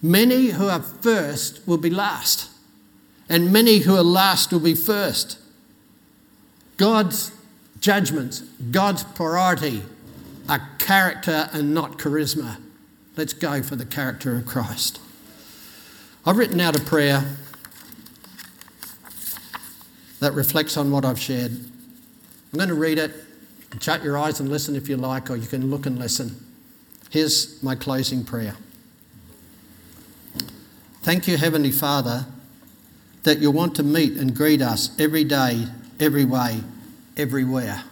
Many 0.00 0.48
who 0.48 0.68
are 0.68 0.82
first 0.82 1.66
will 1.68 1.76
be 1.76 1.90
last, 1.90 2.50
and 3.28 3.52
many 3.52 3.78
who 3.80 3.94
are 3.94 4.02
last 4.02 4.52
will 4.52 4.60
be 4.60 4.74
first. 4.74 5.38
God's 6.78 7.30
judgments, 7.82 8.40
God's 8.70 9.02
priority 9.02 9.82
are 10.48 10.70
character 10.78 11.50
and 11.52 11.74
not 11.74 11.98
charisma. 11.98 12.56
Let's 13.16 13.34
go 13.34 13.62
for 13.62 13.76
the 13.76 13.84
character 13.84 14.34
of 14.36 14.46
Christ. 14.46 15.00
I've 16.24 16.38
written 16.38 16.60
out 16.60 16.80
a 16.80 16.82
prayer 16.82 17.24
that 20.20 20.32
reflects 20.32 20.76
on 20.76 20.90
what 20.90 21.04
I've 21.04 21.18
shared. 21.18 21.50
I'm 21.50 22.56
going 22.56 22.68
to 22.68 22.74
read 22.74 22.98
it. 22.98 23.12
Shut 23.80 24.04
your 24.04 24.16
eyes 24.16 24.38
and 24.38 24.48
listen 24.48 24.76
if 24.76 24.88
you 24.88 24.96
like, 24.96 25.30
or 25.30 25.36
you 25.36 25.48
can 25.48 25.68
look 25.68 25.84
and 25.84 25.98
listen. 25.98 26.36
Here's 27.10 27.60
my 27.62 27.74
closing 27.74 28.24
prayer. 28.24 28.54
Thank 31.02 31.26
you, 31.26 31.36
Heavenly 31.36 31.72
Father, 31.72 32.26
that 33.24 33.38
you 33.38 33.50
want 33.50 33.74
to 33.76 33.82
meet 33.82 34.16
and 34.16 34.36
greet 34.36 34.62
us 34.62 34.98
every 35.00 35.24
day, 35.24 35.66
every 35.98 36.24
way, 36.24 36.60
everywhere. 37.16 37.84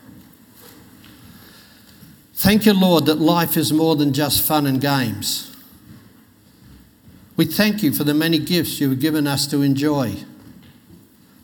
Thank 2.34 2.64
you, 2.64 2.72
Lord, 2.72 3.06
that 3.06 3.16
life 3.16 3.56
is 3.56 3.72
more 3.72 3.96
than 3.96 4.12
just 4.12 4.42
fun 4.46 4.66
and 4.66 4.80
games. 4.80 5.54
We 7.36 7.44
thank 7.44 7.82
you 7.82 7.92
for 7.92 8.04
the 8.04 8.14
many 8.14 8.38
gifts 8.38 8.80
you 8.80 8.90
have 8.90 9.00
given 9.00 9.26
us 9.26 9.46
to 9.48 9.62
enjoy. 9.62 10.14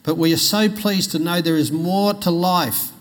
But 0.02 0.16
we 0.16 0.32
are 0.32 0.38
so 0.38 0.68
pleased 0.68 1.10
to 1.12 1.18
know 1.18 1.40
there 1.40 1.56
is 1.56 1.72
more 1.72 2.14
to 2.14 2.30
life 2.30 2.92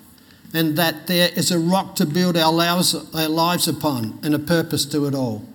and 0.54 0.78
that 0.78 1.08
there 1.08 1.30
is 1.36 1.52
a 1.52 1.60
rock 1.60 1.96
to 1.96 2.06
build 2.06 2.38
our 2.38 2.52
lives, 2.52 2.96
our 3.14 3.28
lives 3.28 3.68
upon 3.68 4.20
and 4.24 4.34
a 4.34 4.40
purpose 4.40 4.86
to 4.88 5.06
it 5.06 5.14
all 5.14 5.46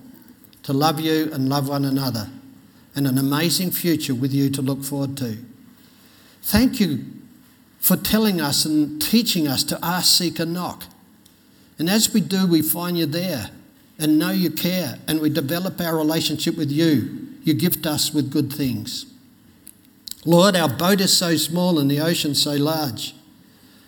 to 0.63 0.73
love 0.73 1.01
you 1.01 1.31
and 1.33 1.49
love 1.49 1.69
one 1.69 1.85
another 1.85 2.29
and 2.95 3.07
an 3.07 3.19
amazing 3.19 3.71
future 3.71 4.15
with 4.15 4.33
you 4.33 4.51
to 4.51 4.63
look 4.63 4.83
forward 4.83 5.17
to. 5.17 5.39
Thank 6.43 6.81
you 6.81 7.05
for 7.81 7.97
telling 7.97 8.41
us 8.41 8.65
and 8.65 9.03
teaching 9.03 9.49
us 9.49 9.65
to 9.65 9.79
ask, 9.83 10.17
seek, 10.17 10.39
and 10.39 10.53
knock. 10.53 10.85
And 11.79 11.89
as 11.89 12.13
we 12.13 12.21
do, 12.21 12.47
we 12.47 12.63
find 12.63 12.97
you 12.97 13.07
there 13.07 13.51
and 13.99 14.19
know 14.19 14.31
you 14.31 14.51
care, 14.51 14.99
and 15.09 15.21
we 15.21 15.29
develop 15.29 15.81
our 15.81 15.97
relationship 15.97 16.57
with 16.57 16.71
you. 16.71 17.29
You 17.43 17.55
gift 17.55 17.87
us 17.87 18.15
with 18.15 18.31
good 18.31 18.53
things. 18.53 19.07
Lord, 20.25 20.57
our 20.57 20.69
boat 20.69 21.01
is 21.01 21.17
so 21.17 21.37
small 21.37 21.79
and 21.79 21.91
the 21.91 22.01
ocean 22.01 22.35
so 22.35 22.53
large. 22.53 23.15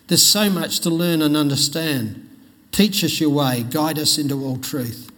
There's 0.08 0.22
so 0.22 0.50
much 0.50 0.80
to 0.80 0.90
learn 0.90 1.22
and 1.22 1.36
understand. 1.36 2.28
Teach 2.72 3.04
us 3.04 3.20
your 3.20 3.30
way, 3.30 3.62
guide 3.62 3.98
us 3.98 4.18
into 4.18 4.42
all 4.42 4.56
truth. 4.56 5.10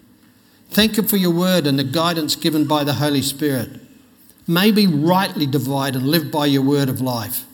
Thank 0.70 0.97
you 0.97 1.05
for 1.05 1.16
your 1.16 1.31
word 1.31 1.66
and 1.66 1.79
the 1.79 1.85
guidance 1.85 2.35
given 2.35 2.66
by 2.66 2.83
the 2.83 2.95
Holy 2.95 3.22
Spirit. 3.22 3.81
May 4.47 4.72
we 4.72 4.87
rightly 4.87 5.47
divide 5.47 5.95
and 5.95 6.09
live 6.09 6.31
by 6.31 6.47
your 6.47 6.62
word 6.62 6.89
of 6.89 7.01
life. 7.01 7.45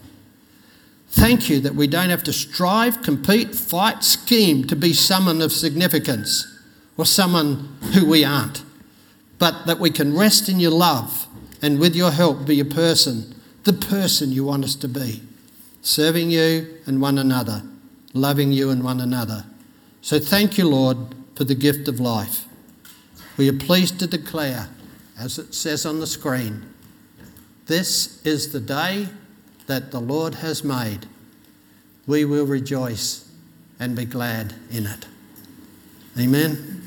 Thank 1.11 1.51
you 1.51 1.59
that 1.61 1.75
we 1.75 1.89
don't 1.89 2.11
have 2.11 2.23
to 2.25 2.33
strive, 2.33 3.03
compete, 3.03 3.55
fight, 3.55 4.05
scheme 4.05 4.65
to 4.69 4.77
be 4.77 4.93
someone 4.93 5.43
of 5.43 5.53
significance 5.53 6.47
or 6.97 7.05
someone 7.05 7.77
who 7.95 8.07
we 8.07 8.25
aren't, 8.25 8.63
but 9.39 9.67
that 9.67 9.81
we 9.81 9.91
can 9.91 10.17
rest 10.17 10.49
in 10.49 10.61
your 10.61 10.71
love 10.71 11.27
and 11.61 11.81
with 11.81 11.97
your 11.97 12.13
help 12.13 12.47
be 12.47 12.61
a 12.61 12.65
person, 12.65 13.35
the 13.65 13.73
person 13.73 14.31
you 14.31 14.45
want 14.45 14.65
us 14.65 14.77
to 14.77 14.87
be, 14.89 15.23
serving 15.83 16.31
you 16.31 16.79
and 16.87 17.01
one 17.01 17.19
another, 17.19 17.63
loving 18.15 18.53
you 18.53 18.71
and 18.71 18.85
one 18.85 19.01
another. 19.01 19.45
So 20.03 20.21
thank 20.21 20.59
you, 20.59 20.69
Lord, 20.69 20.97
for 21.35 21.43
the 21.43 21.57
gift 21.57 21.89
of 21.89 21.99
life. 21.99 22.45
We 23.37 23.49
are 23.49 23.59
pleased 23.59 23.99
to 23.99 24.07
declare, 24.07 24.69
as 25.19 25.39
it 25.39 25.55
says 25.55 25.85
on 25.85 25.99
the 25.99 26.07
screen, 26.07 26.73
this 27.67 28.25
is 28.25 28.53
the 28.53 28.61
day 28.61 29.09
that 29.71 29.93
the 29.93 30.01
Lord 30.01 30.35
has 30.35 30.65
made. 30.65 31.07
We 32.05 32.25
will 32.25 32.45
rejoice 32.45 33.31
and 33.79 33.95
be 33.95 34.05
glad 34.05 34.53
in 34.69 34.85
it. 34.85 35.07
Amen. 36.19 36.80